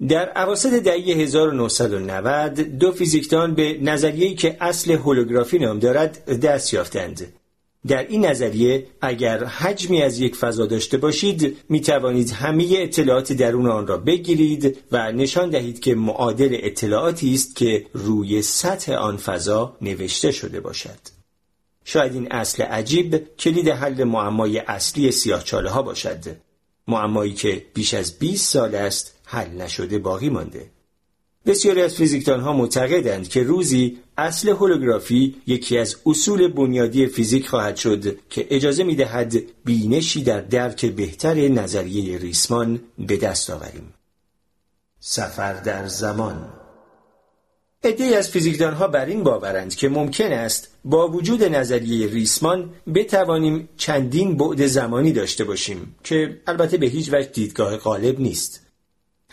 در 0.08 0.42
اواسط 0.42 0.72
دهه 0.72 0.94
1990 0.96 2.60
دو 2.60 2.92
فیزیکدان 2.92 3.54
به 3.54 3.78
نظریه‌ای 3.82 4.34
که 4.34 4.56
اصل 4.60 4.92
هولوگرافی 4.92 5.58
نام 5.58 5.78
دارد 5.78 6.40
دست 6.40 6.74
یافتند 6.74 7.32
در 7.86 8.06
این 8.08 8.26
نظریه 8.26 8.86
اگر 9.00 9.44
حجمی 9.44 10.02
از 10.02 10.20
یک 10.20 10.36
فضا 10.36 10.66
داشته 10.66 10.96
باشید 10.96 11.56
می 11.68 11.80
توانید 11.80 12.30
همه 12.30 12.68
اطلاعات 12.70 13.32
درون 13.32 13.66
آن 13.66 13.86
را 13.86 13.96
بگیرید 13.96 14.78
و 14.92 15.12
نشان 15.12 15.50
دهید 15.50 15.80
که 15.80 15.94
معادل 15.94 16.58
اطلاعاتی 16.62 17.34
است 17.34 17.56
که 17.56 17.86
روی 17.92 18.42
سطح 18.42 18.92
آن 18.92 19.16
فضا 19.16 19.76
نوشته 19.82 20.30
شده 20.30 20.60
باشد. 20.60 20.98
شاید 21.84 22.14
این 22.14 22.32
اصل 22.32 22.62
عجیب 22.62 23.36
کلید 23.36 23.68
حل 23.68 24.04
معمای 24.04 24.58
اصلی 24.58 25.12
سیاهچاله 25.12 25.70
ها 25.70 25.82
باشد. 25.82 26.36
معمایی 26.88 27.34
که 27.34 27.66
بیش 27.74 27.94
از 27.94 28.18
20 28.18 28.52
سال 28.52 28.74
است 28.74 29.14
حل 29.24 29.48
نشده 29.48 29.98
باقی 29.98 30.28
مانده. 30.28 30.70
بسیاری 31.46 31.82
از 31.82 31.94
فیزیکدان 31.94 32.40
ها 32.40 32.52
معتقدند 32.52 33.28
که 33.28 33.42
روزی 33.42 33.98
اصل 34.18 34.48
هولوگرافی 34.48 35.36
یکی 35.46 35.78
از 35.78 35.96
اصول 36.06 36.48
بنیادی 36.48 37.06
فیزیک 37.06 37.48
خواهد 37.48 37.76
شد 37.76 38.18
که 38.30 38.46
اجازه 38.50 38.84
می 38.84 38.96
دهد 38.96 39.34
بینشی 39.64 40.22
در 40.22 40.40
درک 40.40 40.86
بهتر 40.86 41.34
نظریه 41.34 42.18
ریسمان 42.18 42.80
به 42.98 43.16
دست 43.16 43.50
آوریم. 43.50 43.94
سفر 45.00 45.52
در 45.52 45.86
زمان 45.86 46.48
عدهای 47.84 48.14
از 48.14 48.30
فیزیکدان 48.30 48.74
ها 48.74 48.86
بر 48.86 49.06
این 49.06 49.22
باورند 49.22 49.74
که 49.74 49.88
ممکن 49.88 50.32
است 50.32 50.68
با 50.84 51.08
وجود 51.08 51.44
نظریه 51.44 52.06
ریسمان 52.06 52.70
بتوانیم 52.94 53.68
چندین 53.76 54.36
بعد 54.36 54.66
زمانی 54.66 55.12
داشته 55.12 55.44
باشیم 55.44 55.94
که 56.04 56.40
البته 56.46 56.76
به 56.76 56.86
هیچ 56.86 57.12
وجه 57.12 57.28
دیدگاه 57.28 57.76
غالب 57.76 58.20
نیست. 58.20 58.63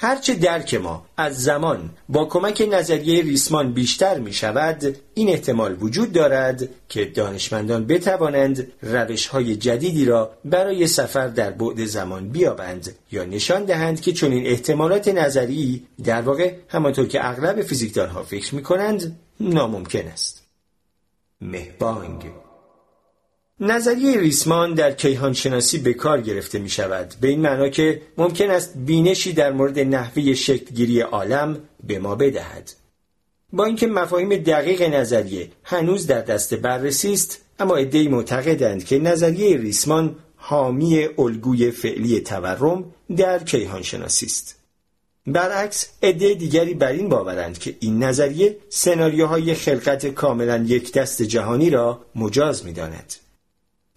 هرچه 0.03 0.35
درک 0.35 0.73
ما 0.73 1.05
از 1.17 1.43
زمان 1.43 1.89
با 2.09 2.25
کمک 2.25 2.67
نظریه 2.71 3.23
ریسمان 3.23 3.73
بیشتر 3.73 4.19
می 4.19 4.33
شود 4.33 4.97
این 5.13 5.29
احتمال 5.29 5.77
وجود 5.79 6.11
دارد 6.11 6.69
که 6.89 7.05
دانشمندان 7.05 7.87
بتوانند 7.87 8.71
روش 8.81 9.27
های 9.27 9.55
جدیدی 9.55 10.05
را 10.05 10.31
برای 10.45 10.87
سفر 10.87 11.27
در 11.27 11.51
بعد 11.51 11.85
زمان 11.85 12.29
بیابند 12.29 12.95
یا 13.11 13.23
نشان 13.25 13.65
دهند 13.65 14.01
که 14.01 14.13
چنین 14.13 14.47
احتمالات 14.47 15.07
نظری 15.07 15.87
در 16.03 16.21
واقع 16.21 16.53
همانطور 16.67 17.07
که 17.07 17.25
اغلب 17.29 17.61
فیزیکدانها 17.61 18.23
فکر 18.23 18.55
می 18.55 18.63
کنند 18.63 19.19
ناممکن 19.39 20.07
است. 20.07 20.43
مهبانگ 21.41 22.23
نظریه 23.63 24.19
ریسمان 24.19 24.73
در 24.73 24.91
کیهانشناسی 24.91 25.77
به 25.77 25.93
کار 25.93 26.21
گرفته 26.21 26.59
می 26.59 26.69
شود 26.69 27.13
به 27.21 27.27
این 27.27 27.41
معنا 27.41 27.69
که 27.69 28.01
ممکن 28.17 28.49
است 28.49 28.73
بینشی 28.77 29.33
در 29.33 29.51
مورد 29.51 29.79
نحوه 29.79 30.33
شکلگیری 30.33 31.01
عالم 31.01 31.59
به 31.83 31.99
ما 31.99 32.15
بدهد. 32.15 32.71
با 33.53 33.65
اینکه 33.65 33.87
مفاهیم 33.87 34.35
دقیق 34.35 34.81
نظریه 34.81 35.49
هنوز 35.63 36.07
در 36.07 36.21
دست 36.21 36.53
بررسی 36.53 37.13
است 37.13 37.41
اما 37.59 37.75
عدهای 37.75 38.07
معتقدند 38.07 38.85
که 38.85 38.99
نظریه 38.99 39.57
ریسمان 39.57 40.15
حامی 40.35 41.07
الگوی 41.17 41.71
فعلی 41.71 42.19
تورم 42.19 42.93
در 43.17 43.39
کیهانشناسی 43.39 44.25
است. 44.25 44.55
برعکس 45.27 45.89
عده 46.03 46.33
دیگری 46.33 46.73
بر 46.73 46.91
این 46.91 47.09
باورند 47.09 47.57
که 47.57 47.75
این 47.79 48.03
نظریه 48.03 48.57
سناریوهای 48.69 49.53
خلقت 49.53 50.07
کاملا 50.07 50.57
یک 50.67 50.93
دست 50.93 51.21
جهانی 51.21 51.69
را 51.69 52.05
مجاز 52.15 52.65
می 52.65 52.73
داند. 52.73 53.13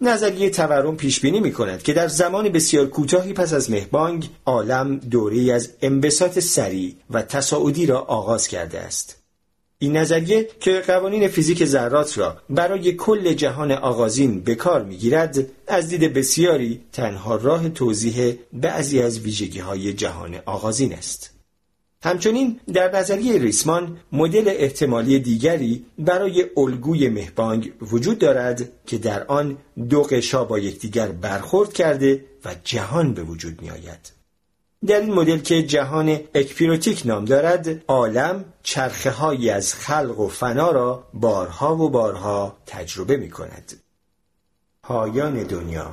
نظریه 0.09 0.51
تورم 0.51 0.97
پیش 0.97 1.21
بینی 1.21 1.41
می 1.41 1.53
کند 1.53 1.83
که 1.83 1.93
در 1.93 2.09
زمان 2.09 2.49
بسیار 2.49 2.87
کوتاهی 2.87 3.33
پس 3.33 3.53
از 3.53 3.71
مهبانگ 3.71 4.31
عالم 4.47 4.97
دوره 4.97 5.53
از 5.53 5.71
انبساط 5.83 6.39
سریع 6.39 6.95
و 7.11 7.23
تصاعدی 7.23 7.87
را 7.87 8.01
آغاز 8.01 8.49
کرده 8.49 8.81
است. 8.81 9.17
این 9.79 9.97
نظریه 9.97 10.49
که 10.61 10.83
قوانین 10.87 11.29
فیزیک 11.29 11.65
ذرات 11.65 12.19
را 12.19 12.37
برای 12.51 12.93
کل 12.93 13.33
جهان 13.33 13.73
آغازین 13.73 14.41
به 14.41 14.55
کار 14.55 14.85
می‌گیرد 14.85 15.47
از 15.67 15.89
دید 15.89 16.13
بسیاری 16.13 16.81
تنها 16.93 17.37
راه 17.37 17.69
توضیح 17.69 18.39
بعضی 18.53 19.01
از 19.01 19.19
ویژگی 19.19 19.59
های 19.59 19.93
جهان 19.93 20.37
آغازین 20.47 20.93
است. 20.93 21.34
همچنین 22.05 22.61
در 22.73 22.97
نظریه 22.97 23.39
ریسمان 23.39 23.99
مدل 24.13 24.49
احتمالی 24.49 25.19
دیگری 25.19 25.87
برای 25.99 26.47
الگوی 26.57 27.09
مهبانگ 27.09 27.73
وجود 27.83 28.19
دارد 28.19 28.69
که 28.87 28.99
در 28.99 29.25
آن 29.25 29.59
دو 29.89 30.03
قشا 30.03 30.45
با 30.45 30.59
یکدیگر 30.59 31.09
برخورد 31.09 31.73
کرده 31.73 32.25
و 32.45 32.55
جهان 32.65 33.15
به 33.15 33.23
وجود 33.23 33.63
می 33.63 33.71
آید. 33.71 34.13
در 34.87 35.01
این 35.01 35.15
مدل 35.15 35.39
که 35.39 35.63
جهان 35.63 36.21
اکپیروتیک 36.35 37.03
نام 37.07 37.25
دارد 37.25 37.85
عالم 37.89 38.45
چرخه 38.63 39.11
هایی 39.11 39.51
از 39.51 39.75
خلق 39.75 40.21
و 40.21 40.29
فنا 40.29 40.71
را 40.71 41.05
بارها 41.15 41.77
و 41.77 41.91
بارها 41.91 42.57
تجربه 42.67 43.17
می 43.17 43.31
کند. 43.31 43.73
پایان 44.83 45.43
دنیا 45.43 45.91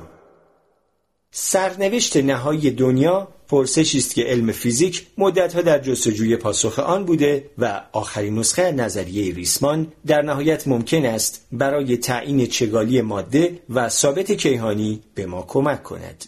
سرنوشت 1.30 2.16
نهایی 2.16 2.70
دنیا 2.70 3.28
پرسشی 3.52 3.98
است 3.98 4.14
که 4.14 4.22
علم 4.22 4.52
فیزیک 4.52 5.06
مدتها 5.18 5.62
در 5.62 5.78
جستجوی 5.78 6.36
پاسخ 6.36 6.78
آن 6.78 7.04
بوده 7.04 7.50
و 7.58 7.82
آخرین 7.92 8.38
نسخه 8.38 8.72
نظریه 8.72 9.34
ریسمان 9.34 9.92
در 10.06 10.22
نهایت 10.22 10.68
ممکن 10.68 11.04
است 11.04 11.46
برای 11.52 11.96
تعیین 11.96 12.46
چگالی 12.46 13.00
ماده 13.00 13.58
و 13.70 13.88
ثابت 13.88 14.32
کیهانی 14.32 15.00
به 15.14 15.26
ما 15.26 15.44
کمک 15.48 15.82
کند. 15.82 16.24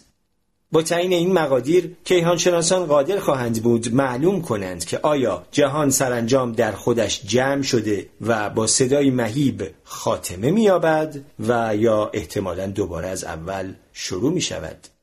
با 0.71 0.81
تعیین 0.81 1.13
این 1.13 1.33
مقادیر 1.33 1.95
کیهانشناسان 2.03 2.85
قادر 2.85 3.19
خواهند 3.19 3.63
بود 3.63 3.93
معلوم 3.93 4.41
کنند 4.41 4.85
که 4.85 4.99
آیا 5.03 5.43
جهان 5.51 5.89
سرانجام 5.89 6.51
در 6.51 6.71
خودش 6.71 7.21
جمع 7.25 7.61
شده 7.61 8.09
و 8.21 8.49
با 8.49 8.67
صدای 8.67 9.09
مهیب 9.09 9.63
خاتمه 9.83 10.51
مییابد 10.51 11.21
و 11.39 11.75
یا 11.75 12.11
احتمالا 12.13 12.67
دوباره 12.67 13.07
از 13.07 13.23
اول 13.23 13.73
شروع 13.93 14.33
می 14.33 14.41
شود. 14.41 14.94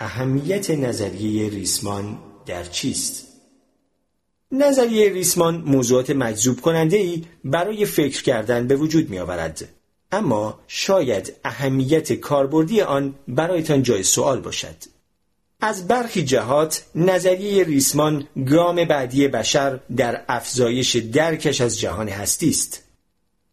اهمیت 0.00 0.70
نظریه 0.70 1.48
ریسمان 1.48 2.18
در 2.46 2.64
چیست؟ 2.64 3.26
نظریه 4.52 5.12
ریسمان 5.12 5.56
موضوعات 5.56 6.10
مجذوب 6.10 6.60
کننده 6.60 6.96
ای 6.96 7.24
برای 7.44 7.84
فکر 7.84 8.22
کردن 8.22 8.66
به 8.66 8.76
وجود 8.76 9.10
می 9.10 9.18
آورد. 9.18 9.68
اما 10.12 10.60
شاید 10.66 11.32
اهمیت 11.44 12.12
کاربردی 12.12 12.80
آن 12.80 13.14
برایتان 13.28 13.82
جای 13.82 14.02
سوال 14.02 14.40
باشد. 14.40 14.76
از 15.60 15.88
برخی 15.88 16.24
جهات 16.24 16.84
نظریه 16.94 17.64
ریسمان 17.64 18.26
گام 18.46 18.84
بعدی 18.84 19.28
بشر 19.28 19.80
در 19.96 20.24
افزایش 20.28 20.96
درکش 20.96 21.60
از 21.60 21.80
جهان 21.80 22.08
هستی 22.08 22.48
است. 22.48 22.89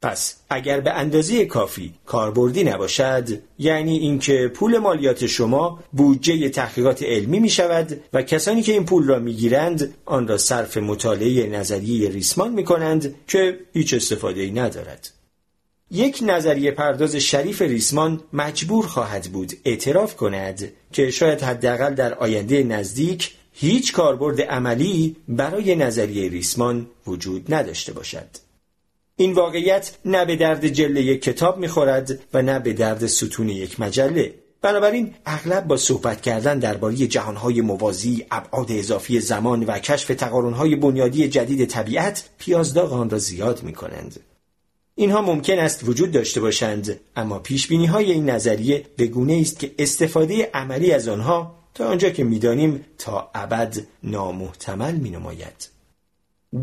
پس 0.01 0.36
اگر 0.49 0.79
به 0.79 0.91
اندازه 0.91 1.45
کافی 1.45 1.93
کاربردی 2.05 2.63
نباشد 2.63 3.29
یعنی 3.60 3.97
اینکه 3.97 4.51
پول 4.53 4.77
مالیات 4.77 5.25
شما 5.25 5.79
بودجه 5.91 6.49
تحقیقات 6.49 7.03
علمی 7.03 7.39
می 7.39 7.49
شود 7.49 8.01
و 8.13 8.21
کسانی 8.21 8.62
که 8.62 8.71
این 8.71 8.86
پول 8.86 9.07
را 9.07 9.19
می 9.19 9.33
گیرند 9.33 9.93
آن 10.05 10.27
را 10.27 10.38
صرف 10.38 10.77
مطالعه 10.77 11.47
نظریه 11.47 12.10
ریسمان 12.10 12.53
می 12.53 12.63
کنند 12.63 13.15
که 13.27 13.60
هیچ 13.73 13.93
استفاده 13.93 14.41
ای 14.41 14.51
ندارد. 14.51 15.10
یک 15.91 16.19
نظریه 16.25 16.71
پرداز 16.71 17.15
شریف 17.15 17.62
ریسمان 17.62 18.23
مجبور 18.33 18.88
خواهد 18.88 19.23
بود 19.23 19.53
اعتراف 19.65 20.15
کند 20.15 20.73
که 20.91 21.12
شاید 21.12 21.41
حداقل 21.41 21.93
در 21.93 22.13
آینده 22.13 22.63
نزدیک 22.63 23.33
هیچ 23.53 23.93
کاربرد 23.93 24.41
عملی 24.41 25.15
برای 25.27 25.75
نظریه 25.75 26.29
ریسمان 26.29 26.88
وجود 27.07 27.53
نداشته 27.53 27.93
باشد. 27.93 28.46
این 29.19 29.34
واقعیت 29.34 29.91
نه 30.06 30.25
به 30.25 30.36
درد 30.36 30.67
جله 30.67 31.01
یک 31.01 31.21
کتاب 31.21 31.58
می‌خورد 31.58 32.19
و 32.34 32.41
نه 32.41 32.60
به 32.60 32.73
درد 32.73 33.06
ستون 33.06 33.49
یک 33.49 33.80
مجله 33.80 34.34
بنابراین 34.62 35.13
اغلب 35.25 35.67
با 35.67 35.77
صحبت 35.77 36.21
کردن 36.21 36.60
درباره 36.60 36.95
جهانهای 36.95 37.62
موازی 37.62 38.25
ابعاد 38.32 38.71
اضافی 38.71 39.19
زمان 39.19 39.63
و 39.63 39.80
کشف 39.80 40.08
تقارنهای 40.08 40.75
بنیادی 40.75 41.30
جدید 41.30 41.65
طبیعت 41.65 42.30
پیازداغ 42.38 42.93
آن 42.93 43.10
را 43.10 43.17
زیاد 43.17 43.63
می 43.63 43.73
کنند. 43.73 44.19
اینها 44.95 45.21
ممکن 45.21 45.60
است 45.60 45.84
وجود 45.84 46.12
داشته 46.12 46.41
باشند 46.41 46.99
اما 47.15 47.39
پیش 47.39 47.71
های 47.71 48.12
این 48.12 48.30
نظریه 48.30 48.86
به 48.97 49.08
گونه 49.08 49.38
است 49.41 49.60
که 49.60 49.71
استفاده 49.80 50.49
عملی 50.53 50.91
از 50.91 51.08
آنها 51.08 51.56
تا 51.73 51.88
آنجا 51.88 52.10
که 52.10 52.23
می‌دانیم 52.23 52.86
تا 52.97 53.32
ابد 53.36 53.77
نامحتمل 54.03 54.95
می 54.95 55.10
نماید. 55.10 55.76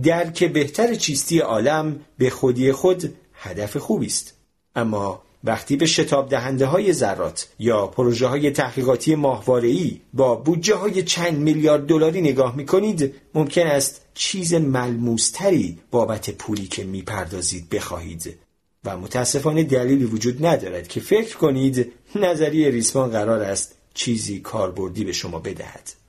درک 0.03 0.45
بهتر 0.45 0.95
چیستی 0.95 1.39
عالم 1.39 2.01
به 2.19 2.31
خودی 2.31 2.73
خود 2.73 3.15
هدف 3.35 3.77
خوبی 3.77 4.07
است. 4.07 4.35
اما 4.77 5.23
وقتی 5.45 5.77
به 5.77 5.87
شتاب 5.87 6.29
دهنده 6.29 6.67
های 6.67 6.93
ذرات 6.93 7.49
یا 7.59 7.87
پروژه 7.87 8.27
های 8.27 8.51
تحقیقاتی 8.51 9.15
ماهواره‌ای 9.15 10.01
با 10.13 10.35
بودجه 10.35 10.75
های 10.75 11.03
چند 11.03 11.39
میلیارد 11.39 11.87
دلاری 11.87 12.21
نگاه 12.21 12.57
می 12.57 12.67
کنید 12.67 13.15
ممکن 13.35 13.67
است 13.67 14.01
چیز 14.15 14.55
ملموستری 14.55 15.79
بابت 15.91 16.31
پولی 16.31 16.67
که 16.67 16.85
می‌پردازید 16.85 17.69
بخواهید. 17.69 18.39
و 18.85 18.97
متاسفانه 18.97 19.63
دلیلی 19.63 20.05
وجود 20.05 20.47
ندارد 20.47 20.89
که 20.89 21.01
فکر 21.01 21.37
کنید 21.37 21.93
نظریه 22.15 22.71
ریسمان 22.71 23.11
قرار 23.11 23.43
است 23.43 23.75
چیزی 23.95 24.41
کاربردی 24.41 25.05
به 25.05 25.13
شما 25.13 25.39
بدهد. 25.39 26.04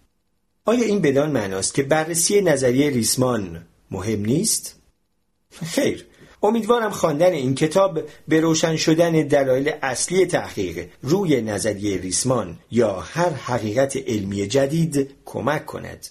آیا 0.67 0.83
این 0.85 1.01
بدان 1.01 1.31
معناست 1.31 1.73
که 1.73 1.83
بررسی 1.83 2.41
نظریه 2.41 2.89
ریسمان 2.89 3.65
مهم 3.91 4.25
نیست؟ 4.25 4.75
خیر 5.65 6.05
امیدوارم 6.43 6.91
خواندن 6.91 7.31
این 7.31 7.55
کتاب 7.55 8.01
به 8.27 8.39
روشن 8.39 8.75
شدن 8.75 9.11
دلایل 9.11 9.71
اصلی 9.81 10.25
تحقیق 10.25 10.89
روی 11.01 11.41
نظریه 11.41 12.01
ریسمان 12.01 12.59
یا 12.71 12.99
هر 12.99 13.29
حقیقت 13.29 13.97
علمی 13.97 14.47
جدید 14.47 15.09
کمک 15.25 15.65
کند. 15.65 16.07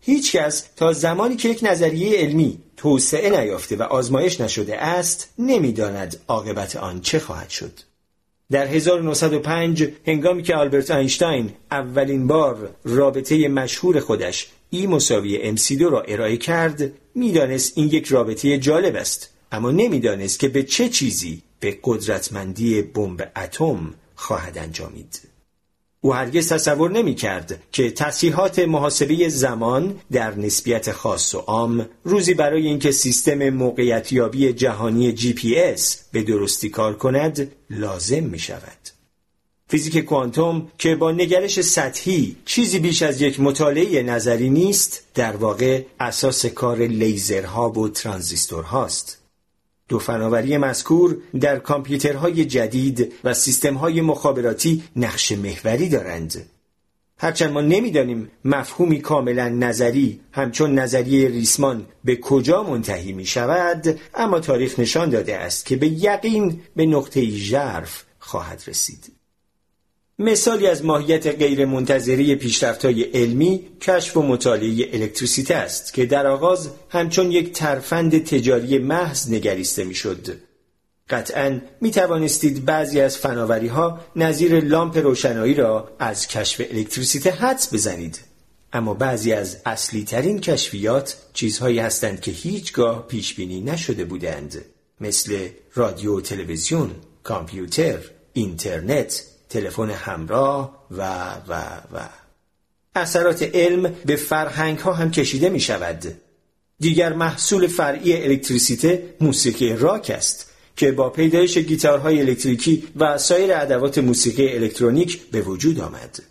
هیچکس 0.00 0.64
تا 0.76 0.92
زمانی 0.92 1.36
که 1.36 1.48
یک 1.48 1.60
نظریه 1.62 2.18
علمی 2.18 2.58
توسعه 2.76 3.30
نیافته 3.30 3.76
و 3.76 3.82
آزمایش 3.82 4.40
نشده 4.40 4.82
است 4.82 5.28
نمی‌داند 5.38 6.16
عاقبت 6.28 6.76
آن 6.76 7.00
چه 7.00 7.18
خواهد 7.18 7.50
شد. 7.50 7.80
در 8.52 8.66
1905 8.66 9.88
هنگامی 10.06 10.42
که 10.42 10.56
آلبرت 10.56 10.90
اینشتین 10.90 11.50
اولین 11.70 12.26
بار 12.26 12.70
رابطه 12.84 13.48
مشهور 13.48 14.00
خودش 14.00 14.48
ای 14.70 14.86
مساوی 14.86 15.56
MC2 15.56 15.80
را 15.80 16.02
ارائه 16.02 16.36
کرد 16.36 16.92
می‌دانست 17.14 17.72
این 17.76 17.88
یک 17.88 18.06
رابطه 18.06 18.58
جالب 18.58 18.96
است 18.96 19.30
اما 19.52 19.70
نمی‌دانست 19.70 20.38
که 20.38 20.48
به 20.48 20.62
چه 20.62 20.88
چیزی 20.88 21.42
به 21.60 21.78
قدرتمندی 21.82 22.82
بمب 22.82 23.32
اتم 23.36 23.94
خواهد 24.16 24.58
انجامید. 24.58 25.31
او 26.04 26.14
هرگز 26.14 26.48
تصور 26.52 26.90
نمی 26.90 27.14
کرد 27.14 27.62
که 27.72 27.90
تصیحات 27.90 28.58
محاسبه 28.58 29.28
زمان 29.28 30.00
در 30.12 30.34
نسبیت 30.34 30.92
خاص 30.92 31.34
و 31.34 31.38
عام 31.38 31.88
روزی 32.04 32.34
برای 32.34 32.66
اینکه 32.66 32.90
سیستم 32.90 33.50
موقعیتیابی 33.50 34.52
جهانی 34.52 35.16
GPS 35.16 35.80
به 36.12 36.22
درستی 36.22 36.68
کار 36.68 36.96
کند 36.96 37.52
لازم 37.70 38.24
می 38.24 38.38
شود. 38.38 38.78
فیزیک 39.68 39.98
کوانتوم 39.98 40.68
که 40.78 40.94
با 40.94 41.12
نگرش 41.12 41.60
سطحی 41.60 42.36
چیزی 42.44 42.78
بیش 42.78 43.02
از 43.02 43.22
یک 43.22 43.40
مطالعه 43.40 44.02
نظری 44.02 44.50
نیست 44.50 45.04
در 45.14 45.36
واقع 45.36 45.82
اساس 46.00 46.46
کار 46.46 46.78
لیزرها 46.78 47.70
و 47.70 47.88
ترانزیستورهاست. 47.88 49.21
دو 49.88 49.98
فناوری 49.98 50.56
مذکور 50.56 51.16
در 51.40 51.58
کامپیوترهای 51.58 52.44
جدید 52.44 53.14
و 53.24 53.34
سیستمهای 53.34 54.00
مخابراتی 54.00 54.82
نقش 54.96 55.32
محوری 55.32 55.88
دارند. 55.88 56.46
هرچند 57.18 57.50
ما 57.50 57.60
نمی‌دانیم 57.60 58.30
مفهومی 58.44 59.00
کاملا 59.00 59.48
نظری 59.48 60.20
همچون 60.32 60.78
نظریه 60.78 61.28
ریسمان 61.28 61.86
به 62.04 62.16
کجا 62.16 62.62
منتهی 62.62 63.12
می 63.12 63.26
شود 63.26 64.00
اما 64.14 64.40
تاریخ 64.40 64.78
نشان 64.78 65.10
داده 65.10 65.36
است 65.36 65.66
که 65.66 65.76
به 65.76 65.86
یقین 65.86 66.60
به 66.76 66.86
نقطه 66.86 67.30
ژرف 67.30 68.04
خواهد 68.18 68.62
رسید. 68.66 69.12
مثالی 70.22 70.66
از 70.66 70.84
ماهیت 70.84 71.26
غیر 71.26 71.64
منتظری 71.64 72.36
پیشرفت‌های 72.36 73.02
علمی 73.02 73.60
کشف 73.80 74.16
و 74.16 74.22
مطالعه 74.22 74.88
الکتریسیته 74.92 75.54
است 75.54 75.94
که 75.94 76.06
در 76.06 76.26
آغاز 76.26 76.70
همچون 76.88 77.32
یک 77.32 77.52
ترفند 77.52 78.24
تجاری 78.24 78.78
محض 78.78 79.30
نگریسته 79.30 79.84
می‌شد. 79.84 80.36
قطعا 81.10 81.60
می 81.80 81.90
توانستید 81.90 82.64
بعضی 82.64 83.00
از 83.00 83.16
فناوری 83.18 83.68
ها 83.68 84.00
نظیر 84.16 84.60
لامپ 84.60 84.96
روشنایی 84.96 85.54
را 85.54 85.90
از 85.98 86.26
کشف 86.26 86.60
الکتریسیته 86.70 87.30
حدس 87.30 87.74
بزنید. 87.74 88.20
اما 88.72 88.94
بعضی 88.94 89.32
از 89.32 89.56
اصلی 89.66 90.04
ترین 90.04 90.40
کشفیات 90.40 91.16
چیزهایی 91.32 91.78
هستند 91.78 92.20
که 92.20 92.30
هیچگاه 92.30 93.06
پیش 93.08 93.34
بینی 93.34 93.60
نشده 93.60 94.04
بودند 94.04 94.64
مثل 95.00 95.48
رادیو 95.74 96.16
و 96.16 96.20
تلویزیون، 96.20 96.90
کامپیوتر، 97.22 97.98
اینترنت، 98.32 99.22
تلفن 99.52 99.90
همراه 99.90 100.86
و 100.90 101.02
و 101.48 101.54
و. 101.92 102.08
اثرات 102.94 103.42
علم 103.42 103.94
به 104.06 104.16
فرهنگ 104.16 104.78
ها 104.78 104.92
هم 104.92 105.10
کشیده 105.10 105.48
می 105.48 105.60
شود 105.60 106.14
دیگر 106.80 107.12
محصول 107.12 107.66
فرعی 107.66 108.22
الکتریسیته 108.22 109.14
موسیقی 109.20 109.76
راک 109.76 110.12
است 110.14 110.50
که 110.76 110.92
با 110.92 111.10
پیدایش 111.10 111.58
گیتارهای 111.58 112.20
الکتریکی 112.20 112.88
و 112.96 113.18
سایر 113.18 113.54
ادوات 113.54 113.98
موسیقی 113.98 114.48
الکترونیک 114.48 115.30
به 115.30 115.40
وجود 115.40 115.80
آمد. 115.80 116.22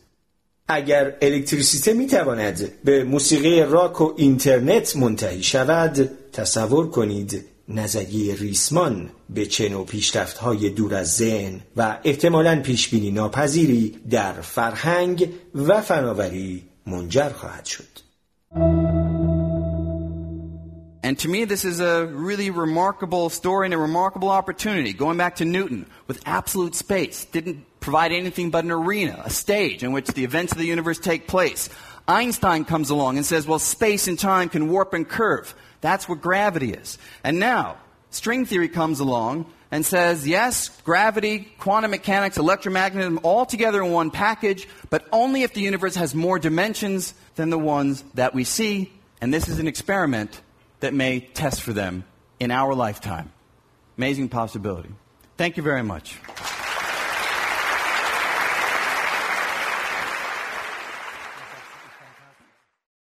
اگر 0.67 1.15
الکتریسیته 1.21 1.93
می 1.93 2.07
تواند 2.07 2.71
به 2.83 3.03
موسیقی 3.03 3.61
راک 3.61 4.01
و 4.01 4.13
اینترنت 4.17 4.95
منتهی 4.95 5.43
شود 5.43 6.09
تصور 6.33 6.89
کنید 6.89 7.45
نظریه 7.70 8.34
ریسمان 8.34 9.10
به 9.30 9.46
چنو 9.46 9.84
پیشرفت 9.84 10.38
های 10.38 10.70
دور 10.70 10.94
از 10.94 11.16
ذهن 11.16 11.60
و 11.76 11.98
احتمالاً 12.04 12.60
پیشبینی 12.62 13.10
ناپذیری 13.10 14.00
در 14.10 14.32
فرهنگ 14.32 15.30
و 15.54 15.80
فناوری 15.80 16.62
منجر 16.86 17.28
خواهد 17.28 17.64
شد. 17.64 17.88
And 21.02 21.16
to 21.20 21.28
me, 21.28 21.44
this 21.44 21.64
is 21.64 21.78
a 21.78 22.06
really 22.06 22.50
remarkable 22.50 23.30
story 23.30 23.66
and 23.68 23.74
a 23.74 23.78
remarkable 23.78 24.28
opportunity. 24.28 24.92
Going 24.92 25.16
back 25.16 25.36
to 25.36 25.44
Newton 25.44 25.86
with 26.08 26.20
absolute 26.26 26.74
space, 26.74 27.24
didn't 27.26 27.64
provide 27.78 28.10
anything 28.10 28.50
but 28.50 28.64
an 28.64 28.72
arena, 28.72 29.22
a 29.24 29.30
stage 29.30 29.84
in 29.84 29.92
which 29.92 30.08
the 30.08 30.24
events 30.24 30.50
of 30.50 30.58
the 30.58 30.66
universe 30.66 30.98
take 30.98 31.28
place. 31.28 31.68
Einstein 32.08 32.64
comes 32.64 32.90
along 32.90 33.18
and 33.18 33.24
says, 33.24 33.46
well, 33.46 33.60
space 33.60 34.08
and 34.08 34.18
time 34.18 34.48
can 34.48 34.68
warp 34.68 34.94
and 34.94 35.08
curve. 35.08 35.54
That's 35.81 36.07
what 36.07 36.21
gravity 36.21 36.73
is. 36.73 36.97
And 37.23 37.39
now, 37.39 37.77
string 38.09 38.45
theory 38.45 38.69
comes 38.69 38.99
along 38.99 39.51
and 39.71 39.85
says, 39.85 40.27
yes, 40.27 40.69
gravity, 40.83 41.51
quantum 41.57 41.91
mechanics, 41.91 42.37
electromagnetism, 42.37 43.19
all 43.23 43.45
together 43.45 43.81
in 43.81 43.91
one 43.91 44.11
package, 44.11 44.67
but 44.89 45.05
only 45.11 45.43
if 45.43 45.53
the 45.53 45.61
universe 45.61 45.95
has 45.95 46.13
more 46.13 46.37
dimensions 46.37 47.13
than 47.35 47.49
the 47.49 47.59
ones 47.59 48.03
that 48.13 48.33
we 48.33 48.43
see. 48.43 48.91
And 49.21 49.33
this 49.33 49.47
is 49.47 49.59
an 49.59 49.67
experiment 49.67 50.41
that 50.81 50.93
may 50.93 51.21
test 51.21 51.61
for 51.61 51.73
them 51.73 52.03
in 52.39 52.51
our 52.51 52.73
lifetime. 52.75 53.31
Amazing 53.97 54.29
possibility. 54.29 54.89
Thank 55.37 55.57
you 55.57 55.63
very 55.63 55.83
much. 55.83 56.17